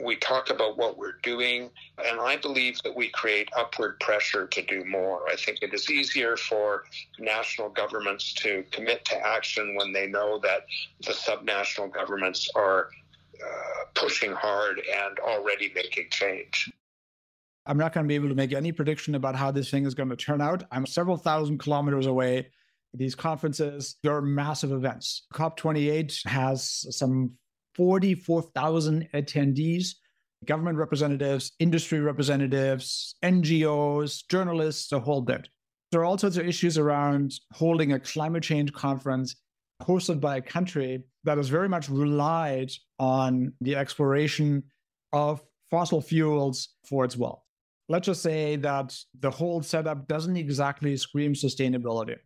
we 0.03 0.17
talk 0.17 0.51
about 0.51 0.77
what 0.77 0.99
we're 0.99 1.19
doing, 1.23 1.71
and 2.05 2.21
I 2.21 2.37
believe 2.37 2.81
that 2.83 2.95
we 2.95 3.09
create 3.09 3.49
upward 3.57 3.99
pressure 4.01 4.47
to 4.47 4.63
do 4.63 4.85
more. 4.85 5.29
I 5.29 5.37
think 5.37 5.59
it 5.63 5.73
is 5.73 5.91
easier 5.91 6.37
for 6.37 6.85
national 7.19 7.71
governments 7.71 8.35
to 8.35 8.65
commit 8.71 9.05
to 9.07 9.27
action 9.27 9.75
when 9.77 9.93
they 9.93 10.07
know 10.07 10.39
that 10.41 10.67
the 11.05 11.13
subnational 11.13 11.93
governments 11.93 12.51
are 12.55 12.89
uh, 13.43 13.85
pushing 13.95 14.33
hard 14.33 14.79
and 14.79 15.19
already 15.21 15.73
making 15.75 16.07
change. 16.11 16.71
I'm 17.67 17.77
not 17.79 17.93
going 17.93 18.05
to 18.05 18.09
be 18.09 18.15
able 18.15 18.29
to 18.29 18.35
make 18.35 18.53
any 18.53 18.73
prediction 18.73 19.15
about 19.15 19.37
how 19.37 19.51
this 19.51 19.71
thing 19.71 19.85
is 19.85 19.95
going 19.95 20.09
to 20.09 20.17
turn 20.17 20.41
out. 20.41 20.65
I'm 20.71 20.87
several 20.87 21.17
thousand 21.17 21.59
kilometers 21.59 22.07
away. 22.07 22.49
These 22.95 23.15
conferences, 23.15 23.97
they're 24.03 24.23
massive 24.23 24.73
events. 24.73 25.27
COP28 25.35 26.27
has 26.27 26.87
some 26.97 27.33
44,000 27.79 29.09
attendees, 29.15 29.95
government 30.45 30.77
representatives, 30.77 31.53
industry 31.61 32.01
representatives, 32.01 33.15
NGOs, 33.25 34.25
journalists, 34.29 34.91
a 34.91 34.99
whole 34.99 35.23
bit. 35.23 35.49
There 35.93 36.01
are 36.01 36.05
all 36.05 36.19
sorts 36.19 36.37
of 36.37 36.47
issues 36.47 36.77
around 36.77 37.33
holding 37.53 37.93
a 37.93 38.01
climate 38.01 38.43
change 38.43 38.73
conference 38.73 39.37
hosted 39.81 40.21
by 40.21 40.39
a 40.39 40.43
country 40.43 41.05
that 41.23 41.37
has 41.37 41.49
very 41.49 41.69
much 41.69 41.89
relied 41.89 42.73
on 42.99 43.53
the 43.61 43.77
exploration 43.77 44.65
of 45.13 45.41
fossil 45.71 46.03
fuels 46.03 46.71
for 46.85 47.05
its 47.05 47.17
wealth. 47.17 47.43
Let's 47.89 48.07
just 48.07 48.23
say 48.23 48.57
that 48.57 48.95
the 49.21 49.31
whole 49.31 49.63
setup 49.63 50.09
doesn't 50.09 50.37
exactly 50.37 50.97
scream 50.97 51.33
sustainability. 51.33 52.17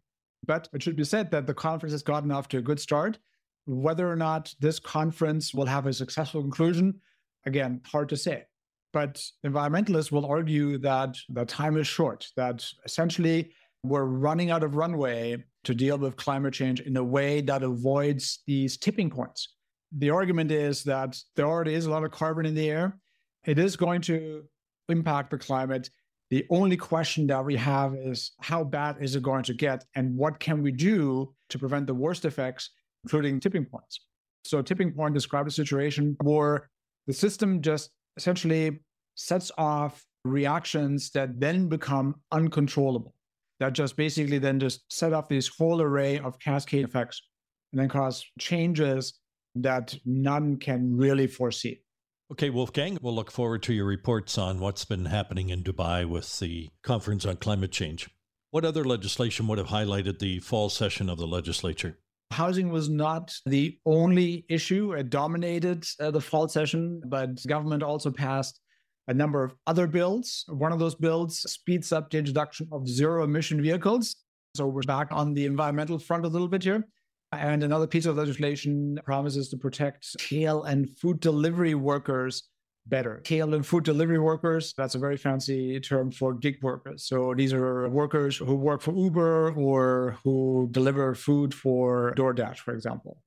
But 0.47 0.69
it 0.73 0.83
should 0.83 0.97
be 0.97 1.05
said 1.05 1.31
that 1.31 1.47
the 1.47 1.55
conference 1.55 1.93
has 1.93 2.03
gotten 2.03 2.33
off 2.33 2.49
to 2.49 2.59
a 2.59 2.62
good 2.62 2.81
start. 2.81 3.19
Whether 3.66 4.11
or 4.11 4.16
not 4.16 4.55
this 4.61 4.79
conference 4.79 5.55
will 5.55 5.66
have 5.66 5.87
a 5.87 5.92
successful 5.92 6.40
conclusion, 6.40 7.01
again, 7.46 7.81
hard 7.87 8.09
to 8.09 8.16
say. 8.16 8.44
But 8.92 9.25
environmentalists 9.46 10.12
will 10.12 10.27
argue 10.27 10.79
that 10.79 11.16
the 11.29 11.44
time 11.44 11.77
is 11.77 11.87
short, 11.87 12.29
that 12.37 12.64
essentially 12.85 13.53
we're 13.85 14.05
running 14.05 14.51
out 14.51 14.62
of 14.62 14.77
runway 14.77 15.44
to 15.64 15.75
deal 15.75 15.98
with 15.98 16.16
climate 16.16 16.55
change 16.55 16.81
in 16.81 16.96
a 16.96 17.05
way 17.05 17.40
that 17.40 17.62
avoids 17.62 18.40
these 18.46 18.77
tipping 18.77 19.11
points. 19.11 19.55
The 19.96 20.11
argument 20.11 20.51
is 20.51 20.85
that 20.85 21.18
there 21.37 21.46
already 21.46 21.75
is 21.75 21.87
a 21.87 21.90
lot 21.90 22.05
of 22.05 22.11
carbon 22.11 22.46
in 22.46 22.55
the 22.55 22.70
air. 22.70 22.98
It 23.44 23.59
is 23.59 23.77
going 23.77 24.01
to 24.03 24.44
impact 24.88 25.31
the 25.31 25.38
climate. 25.38 25.90
The 26.31 26.46
only 26.51 26.77
question 26.77 27.27
that 27.27 27.44
we 27.44 27.57
have 27.57 27.94
is 27.94 28.33
how 28.40 28.64
bad 28.64 28.96
is 29.01 29.16
it 29.16 29.22
going 29.22 29.42
to 29.44 29.55
get 29.55 29.85
and 29.94 30.16
what 30.16 30.38
can 30.38 30.62
we 30.62 30.72
do 30.72 31.35
to 31.51 31.59
prevent 31.59 31.87
the 31.87 31.94
worst 31.94 32.25
effects 32.25 32.70
including 33.05 33.41
tipping 33.41 33.65
points. 33.65 34.01
So, 34.45 34.62
tipping 34.62 34.93
point 34.93 35.15
described 35.15 35.49
a 35.49 35.53
situation 35.53 36.17
where 36.23 36.69
the 37.07 37.12
system 37.12 37.61
just 37.62 37.91
essentially 38.17 38.81
sets 39.15 39.51
off 39.59 40.05
reactions 40.25 41.11
that 41.11 41.41
then 41.41 41.69
become 41.69 42.17
uncontrollable, 42.31 43.15
that 43.61 43.73
just 43.73 43.97
basically 43.97 44.38
then 44.38 44.59
just 44.61 44.85
set 44.91 45.12
off 45.12 45.29
this 45.29 45.49
whole 45.49 45.81
array 45.81 46.19
of 46.19 46.38
cascade 46.38 46.85
effects 46.85 47.23
and 47.73 47.81
then 47.81 47.88
cause 47.88 48.25
changes 48.38 49.19
that 49.55 49.95
none 50.05 50.57
can 50.57 50.97
really 50.97 51.27
foresee. 51.27 51.81
Okay, 52.31 52.51
Wolfgang, 52.51 52.99
we'll 53.03 53.15
look 53.15 53.31
forward 53.31 53.62
to 53.65 53.75
your 53.75 53.85
reports 53.85 54.38
on 54.38 54.59
what's 54.59 54.87
been 54.87 55.05
happening 55.05 55.51
in 55.51 55.62
Dubai 55.62 56.07
with 56.07 56.38
the 56.38 56.71
Conference 56.83 57.27
on 57.27 57.37
Climate 57.37 57.73
Change. 57.73 58.09
What 58.51 58.65
other 58.65 58.85
legislation 58.85 59.47
would 59.49 59.59
have 59.59 59.69
highlighted 59.69 60.19
the 60.19 60.38
fall 60.38 60.71
session 60.71 61.11
of 61.11 61.19
the 61.19 61.27
legislature? 61.27 61.99
Housing 62.33 62.71
was 62.71 62.88
not 62.88 63.35
the 63.47 63.79
only 63.87 64.45
issue. 64.49 64.92
It 64.92 65.11
dominated 65.11 65.87
uh, 66.01 66.11
the 66.11 66.21
fall 66.21 66.49
session, 66.49 67.03
but 67.07 67.47
government 67.47 67.83
also 67.83 68.11
passed 68.11 68.61
a 69.09 69.14
number 69.14 69.45
of 69.45 69.55
other 69.66 69.87
bills. 69.87 70.45
One 70.49 70.73
of 70.73 70.79
those 70.79 70.95
bills 70.95 71.38
speeds 71.51 71.92
up 71.92 72.11
the 72.11 72.18
introduction 72.18 72.68
of 72.73 72.88
zero 72.88 73.25
emission 73.25 73.62
vehicles. 73.62 74.16
So 74.57 74.66
we're 74.66 74.83
back 74.83 75.09
on 75.11 75.35
the 75.35 75.45
environmental 75.45 75.99
front 75.99 76.25
a 76.25 76.29
little 76.29 76.49
bit 76.49 76.62
here. 76.62 76.87
And 77.33 77.62
another 77.62 77.87
piece 77.87 78.07
of 78.07 78.16
legislation 78.16 78.99
promises 79.05 79.49
to 79.51 79.57
protect 79.57 80.18
tail 80.18 80.64
and 80.64 80.90
food 80.99 81.21
delivery 81.21 81.75
workers 81.75 82.42
better. 82.87 83.23
And 83.31 83.66
food 83.66 83.85
delivery 83.85 84.18
workers, 84.18 84.75
that's 84.77 84.95
a 84.95 84.99
very 84.99 85.16
fancy 85.16 85.79
term 85.81 86.11
for 86.11 86.35
gig 86.35 86.59
workers. 86.62 87.05
So 87.07 87.35
these 87.35 87.53
are 87.53 87.88
workers 87.88 88.37
who 88.37 88.55
work 88.55 88.81
for 88.81 88.95
Uber 88.95 89.53
or 89.55 90.18
who 90.25 90.68
deliver 90.71 91.14
food 91.14 91.55
for 91.55 92.14
DoorDash, 92.16 92.59
for 92.59 92.75
example. 92.75 93.18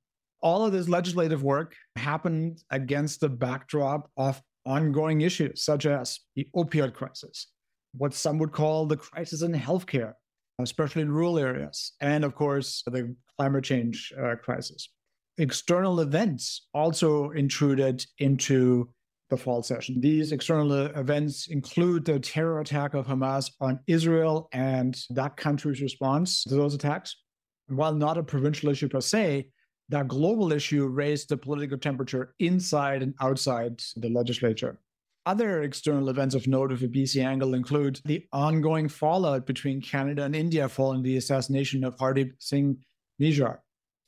All 0.42 0.64
of 0.64 0.72
this 0.72 0.88
legislative 0.88 1.42
work 1.42 1.74
happened 1.96 2.62
against 2.70 3.20
the 3.20 3.28
backdrop 3.28 4.10
of 4.16 4.40
ongoing 4.64 5.22
issues 5.22 5.62
such 5.62 5.86
as 5.86 6.20
the 6.34 6.46
opioid 6.54 6.92
crisis, 6.92 7.48
what 7.94 8.12
some 8.12 8.38
would 8.38 8.52
call 8.52 8.86
the 8.86 8.96
crisis 8.96 9.42
in 9.42 9.52
healthcare, 9.52 10.12
especially 10.60 11.02
in 11.02 11.10
rural 11.10 11.38
areas, 11.38 11.92
and 12.00 12.24
of 12.24 12.34
course, 12.34 12.82
the 12.86 13.14
climate 13.38 13.64
change 13.64 14.12
uh, 14.22 14.34
crisis. 14.36 14.90
External 15.38 16.00
events 16.00 16.68
also 16.74 17.30
intruded 17.30 18.04
into 18.18 18.88
the 19.30 19.36
fall 19.36 19.62
session. 19.62 20.00
These 20.00 20.32
external 20.32 20.72
events 20.72 21.48
include 21.48 22.04
the 22.04 22.20
terror 22.20 22.60
attack 22.60 22.94
of 22.94 23.06
Hamas 23.06 23.50
on 23.60 23.80
Israel 23.86 24.48
and 24.52 24.96
that 25.10 25.36
country's 25.36 25.82
response 25.82 26.44
to 26.44 26.54
those 26.54 26.74
attacks. 26.74 27.16
while 27.68 27.92
not 27.92 28.16
a 28.16 28.22
provincial 28.22 28.68
issue 28.68 28.88
per 28.88 29.00
se, 29.00 29.48
that 29.88 30.06
global 30.06 30.52
issue 30.52 30.86
raised 30.86 31.28
the 31.28 31.36
political 31.36 31.76
temperature 31.76 32.32
inside 32.38 33.02
and 33.02 33.12
outside 33.20 33.82
the 33.96 34.08
legislature. 34.08 34.78
Other 35.26 35.64
external 35.64 36.08
events 36.08 36.36
of 36.36 36.46
note 36.46 36.70
of 36.70 36.84
a 36.84 36.88
BC 36.88 37.24
angle 37.24 37.54
include 37.54 38.00
the 38.04 38.24
ongoing 38.32 38.88
fallout 38.88 39.44
between 39.46 39.82
Canada 39.82 40.22
and 40.22 40.36
India 40.36 40.68
following 40.68 41.02
the 41.02 41.16
assassination 41.16 41.82
of 41.82 41.96
Hardeep 41.96 42.30
Singh 42.38 42.78
Nijjar. 43.20 43.58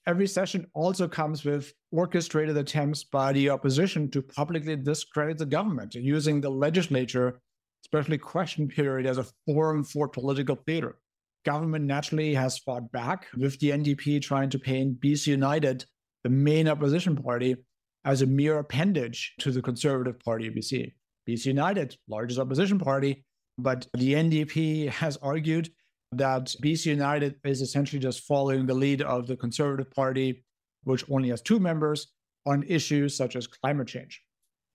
Every 0.06 0.28
session 0.28 0.66
also 0.74 1.08
comes 1.08 1.44
with 1.44 1.72
orchestrated 1.90 2.56
attempts 2.56 3.04
by 3.04 3.32
the 3.32 3.50
opposition 3.50 4.10
to 4.10 4.22
publicly 4.22 4.76
discredit 4.76 5.38
the 5.38 5.46
government, 5.46 5.94
using 5.94 6.40
the 6.40 6.50
legislature, 6.50 7.40
especially 7.84 8.18
question 8.18 8.68
period, 8.68 9.06
as 9.06 9.18
a 9.18 9.26
forum 9.46 9.84
for 9.84 10.08
political 10.08 10.56
theater. 10.66 10.98
Government 11.44 11.84
naturally 11.84 12.34
has 12.34 12.58
fought 12.58 12.90
back, 12.92 13.26
with 13.36 13.58
the 13.60 13.70
NDP 13.70 14.20
trying 14.20 14.50
to 14.50 14.58
paint 14.58 15.00
BC 15.00 15.28
United, 15.28 15.84
the 16.24 16.30
main 16.30 16.68
opposition 16.68 17.16
party, 17.16 17.56
as 18.04 18.22
a 18.22 18.26
mere 18.26 18.58
appendage 18.58 19.34
to 19.38 19.50
the 19.50 19.62
Conservative 19.62 20.18
Party 20.20 20.48
of 20.48 20.54
BC. 20.54 20.92
BC 21.28 21.46
United, 21.46 21.96
largest 22.08 22.40
opposition 22.40 22.78
party, 22.78 23.24
but 23.58 23.86
the 23.94 24.14
NDP 24.14 24.88
has 24.88 25.16
argued 25.18 25.70
that 26.12 26.54
BC 26.62 26.86
United 26.86 27.36
is 27.44 27.60
essentially 27.60 28.00
just 28.00 28.24
following 28.24 28.66
the 28.66 28.74
lead 28.74 29.02
of 29.02 29.26
the 29.26 29.36
Conservative 29.36 29.90
Party, 29.90 30.44
which 30.88 31.04
only 31.10 31.28
has 31.28 31.42
two 31.42 31.60
members, 31.60 32.08
on 32.46 32.64
issues 32.66 33.16
such 33.16 33.36
as 33.36 33.46
climate 33.46 33.88
change. 33.88 34.22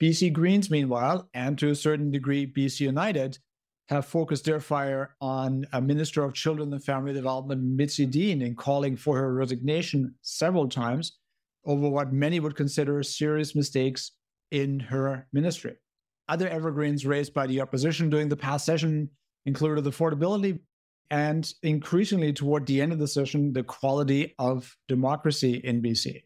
BC 0.02 0.32
Greens, 0.32 0.70
meanwhile, 0.70 1.28
and 1.34 1.58
to 1.58 1.70
a 1.70 1.76
certain 1.76 2.12
degree 2.12 2.46
BC 2.46 2.82
United, 2.82 3.38
have 3.90 4.06
focused 4.06 4.46
their 4.46 4.60
fire 4.60 5.16
on 5.22 5.66
a 5.74 5.82
Minister 5.82 6.24
of 6.24 6.34
Children 6.34 6.72
and 6.72 6.84
Family 6.84 7.14
Development, 7.14 7.62
Mitzi 7.62 8.06
Dean, 8.06 8.42
in 8.42 8.56
calling 8.56 8.96
for 8.96 9.18
her 9.18 9.34
resignation 9.34 10.14
several 10.22 10.70
times 10.70 11.20
over 11.66 11.90
what 11.90 12.14
many 12.14 12.40
would 12.40 12.56
consider 12.56 13.02
serious 13.04 13.56
mistakes 13.56 14.12
in 14.52 14.80
her 14.80 15.28
ministry. 15.34 15.76
Other 16.30 16.48
evergreens 16.48 17.06
raised 17.06 17.34
by 17.34 17.48
the 17.48 17.62
opposition 17.62 18.10
during 18.10 18.30
the 18.30 18.38
past 18.38 18.66
session 18.66 19.10
included 19.46 19.84
affordability 19.86 20.60
and 21.14 21.54
increasingly 21.62 22.34
toward 22.34 22.66
the 22.66 22.82
end 22.82 22.92
of 22.92 22.98
the 22.98 23.08
session, 23.08 23.54
the 23.54 23.62
quality 23.62 24.34
of 24.40 24.76
democracy 24.88 25.62
in 25.64 25.80
BC. 25.80 26.24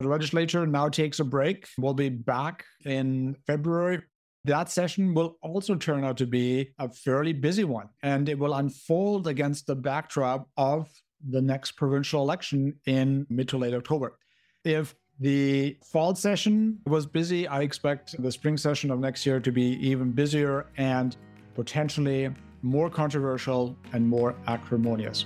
The 0.00 0.08
legislature 0.08 0.66
now 0.66 0.88
takes 0.88 1.20
a 1.20 1.24
break. 1.24 1.68
We'll 1.76 1.92
be 1.92 2.08
back 2.08 2.64
in 2.86 3.36
February. 3.46 4.00
That 4.46 4.70
session 4.70 5.12
will 5.12 5.36
also 5.42 5.74
turn 5.74 6.04
out 6.04 6.16
to 6.18 6.26
be 6.26 6.70
a 6.78 6.88
fairly 6.88 7.34
busy 7.34 7.64
one, 7.64 7.90
and 8.02 8.30
it 8.30 8.38
will 8.38 8.54
unfold 8.54 9.26
against 9.26 9.66
the 9.66 9.76
backdrop 9.76 10.48
of 10.56 10.88
the 11.28 11.42
next 11.42 11.72
provincial 11.72 12.22
election 12.22 12.80
in 12.86 13.26
mid 13.28 13.46
to 13.48 13.58
late 13.58 13.74
October. 13.74 14.18
If 14.64 14.94
the 15.20 15.76
fall 15.84 16.14
session 16.14 16.78
was 16.86 17.04
busy, 17.04 17.46
I 17.46 17.60
expect 17.60 18.16
the 18.22 18.32
spring 18.32 18.56
session 18.56 18.90
of 18.90 19.00
next 19.00 19.26
year 19.26 19.38
to 19.38 19.52
be 19.52 19.72
even 19.86 20.12
busier 20.12 20.64
and 20.78 21.14
potentially 21.54 22.30
more 22.62 22.90
controversial, 22.90 23.76
and 23.92 24.08
more 24.08 24.34
acrimonious. 24.46 25.24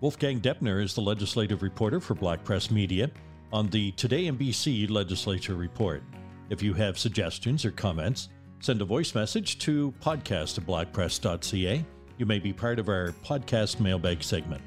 Wolfgang 0.00 0.40
Depner 0.40 0.82
is 0.82 0.94
the 0.94 1.00
legislative 1.00 1.62
reporter 1.62 2.00
for 2.00 2.14
Black 2.14 2.44
Press 2.44 2.70
Media 2.70 3.10
on 3.52 3.68
the 3.68 3.92
Today 3.92 4.26
in 4.26 4.36
BC 4.36 4.90
Legislature 4.90 5.54
Report. 5.54 6.02
If 6.50 6.62
you 6.62 6.74
have 6.74 6.98
suggestions 6.98 7.64
or 7.64 7.70
comments, 7.70 8.28
send 8.60 8.82
a 8.82 8.84
voice 8.84 9.14
message 9.14 9.58
to 9.60 9.94
podcast 10.02 10.58
at 10.58 10.66
blackpress.ca. 10.66 11.84
You 12.18 12.26
may 12.26 12.38
be 12.38 12.52
part 12.52 12.78
of 12.78 12.88
our 12.88 13.14
podcast 13.24 13.80
mailbag 13.80 14.22
segment. 14.22 14.62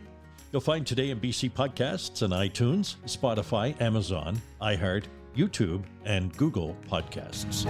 You'll 0.51 0.61
find 0.61 0.87
Today 0.87 1.11
in 1.11 1.19
BC 1.19 1.51
podcasts 1.51 2.23
on 2.23 2.29
iTunes, 2.29 2.95
Spotify, 3.05 3.79
Amazon, 3.81 4.41
iHeart, 4.61 5.03
YouTube, 5.35 5.83
and 6.05 6.35
Google 6.35 6.75
Podcasts. 6.89 7.67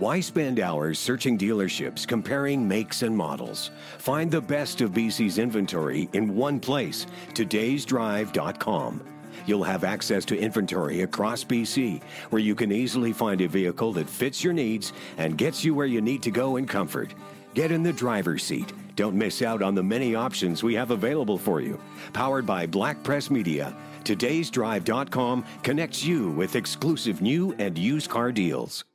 Why 0.00 0.20
spend 0.20 0.60
hours 0.60 0.98
searching 0.98 1.36
dealerships, 1.36 2.08
comparing 2.08 2.66
makes 2.66 3.02
and 3.02 3.14
models? 3.14 3.70
Find 3.98 4.30
the 4.30 4.40
best 4.40 4.80
of 4.80 4.92
BC's 4.92 5.36
inventory 5.36 6.08
in 6.14 6.34
one 6.34 6.58
place, 6.58 7.06
todaysdrive.com. 7.34 9.04
You'll 9.44 9.62
have 9.62 9.84
access 9.84 10.24
to 10.24 10.38
inventory 10.38 11.02
across 11.02 11.44
BC, 11.44 12.02
where 12.30 12.40
you 12.40 12.54
can 12.54 12.72
easily 12.72 13.12
find 13.12 13.42
a 13.42 13.46
vehicle 13.46 13.92
that 13.92 14.08
fits 14.08 14.42
your 14.42 14.54
needs 14.54 14.94
and 15.18 15.36
gets 15.36 15.66
you 15.66 15.74
where 15.74 15.86
you 15.86 16.00
need 16.00 16.22
to 16.22 16.30
go 16.30 16.56
in 16.56 16.66
comfort. 16.66 17.12
Get 17.52 17.70
in 17.70 17.82
the 17.82 17.92
driver's 17.92 18.42
seat. 18.42 18.72
Don't 18.96 19.14
miss 19.14 19.42
out 19.42 19.60
on 19.60 19.74
the 19.74 19.82
many 19.82 20.14
options 20.14 20.62
we 20.62 20.72
have 20.76 20.92
available 20.92 21.36
for 21.36 21.60
you. 21.60 21.78
Powered 22.14 22.46
by 22.46 22.64
Black 22.64 23.02
Press 23.02 23.28
Media, 23.28 23.76
todaysdrive.com 24.04 25.44
connects 25.62 26.02
you 26.02 26.30
with 26.30 26.56
exclusive 26.56 27.20
new 27.20 27.54
and 27.58 27.76
used 27.76 28.08
car 28.08 28.32
deals. 28.32 28.86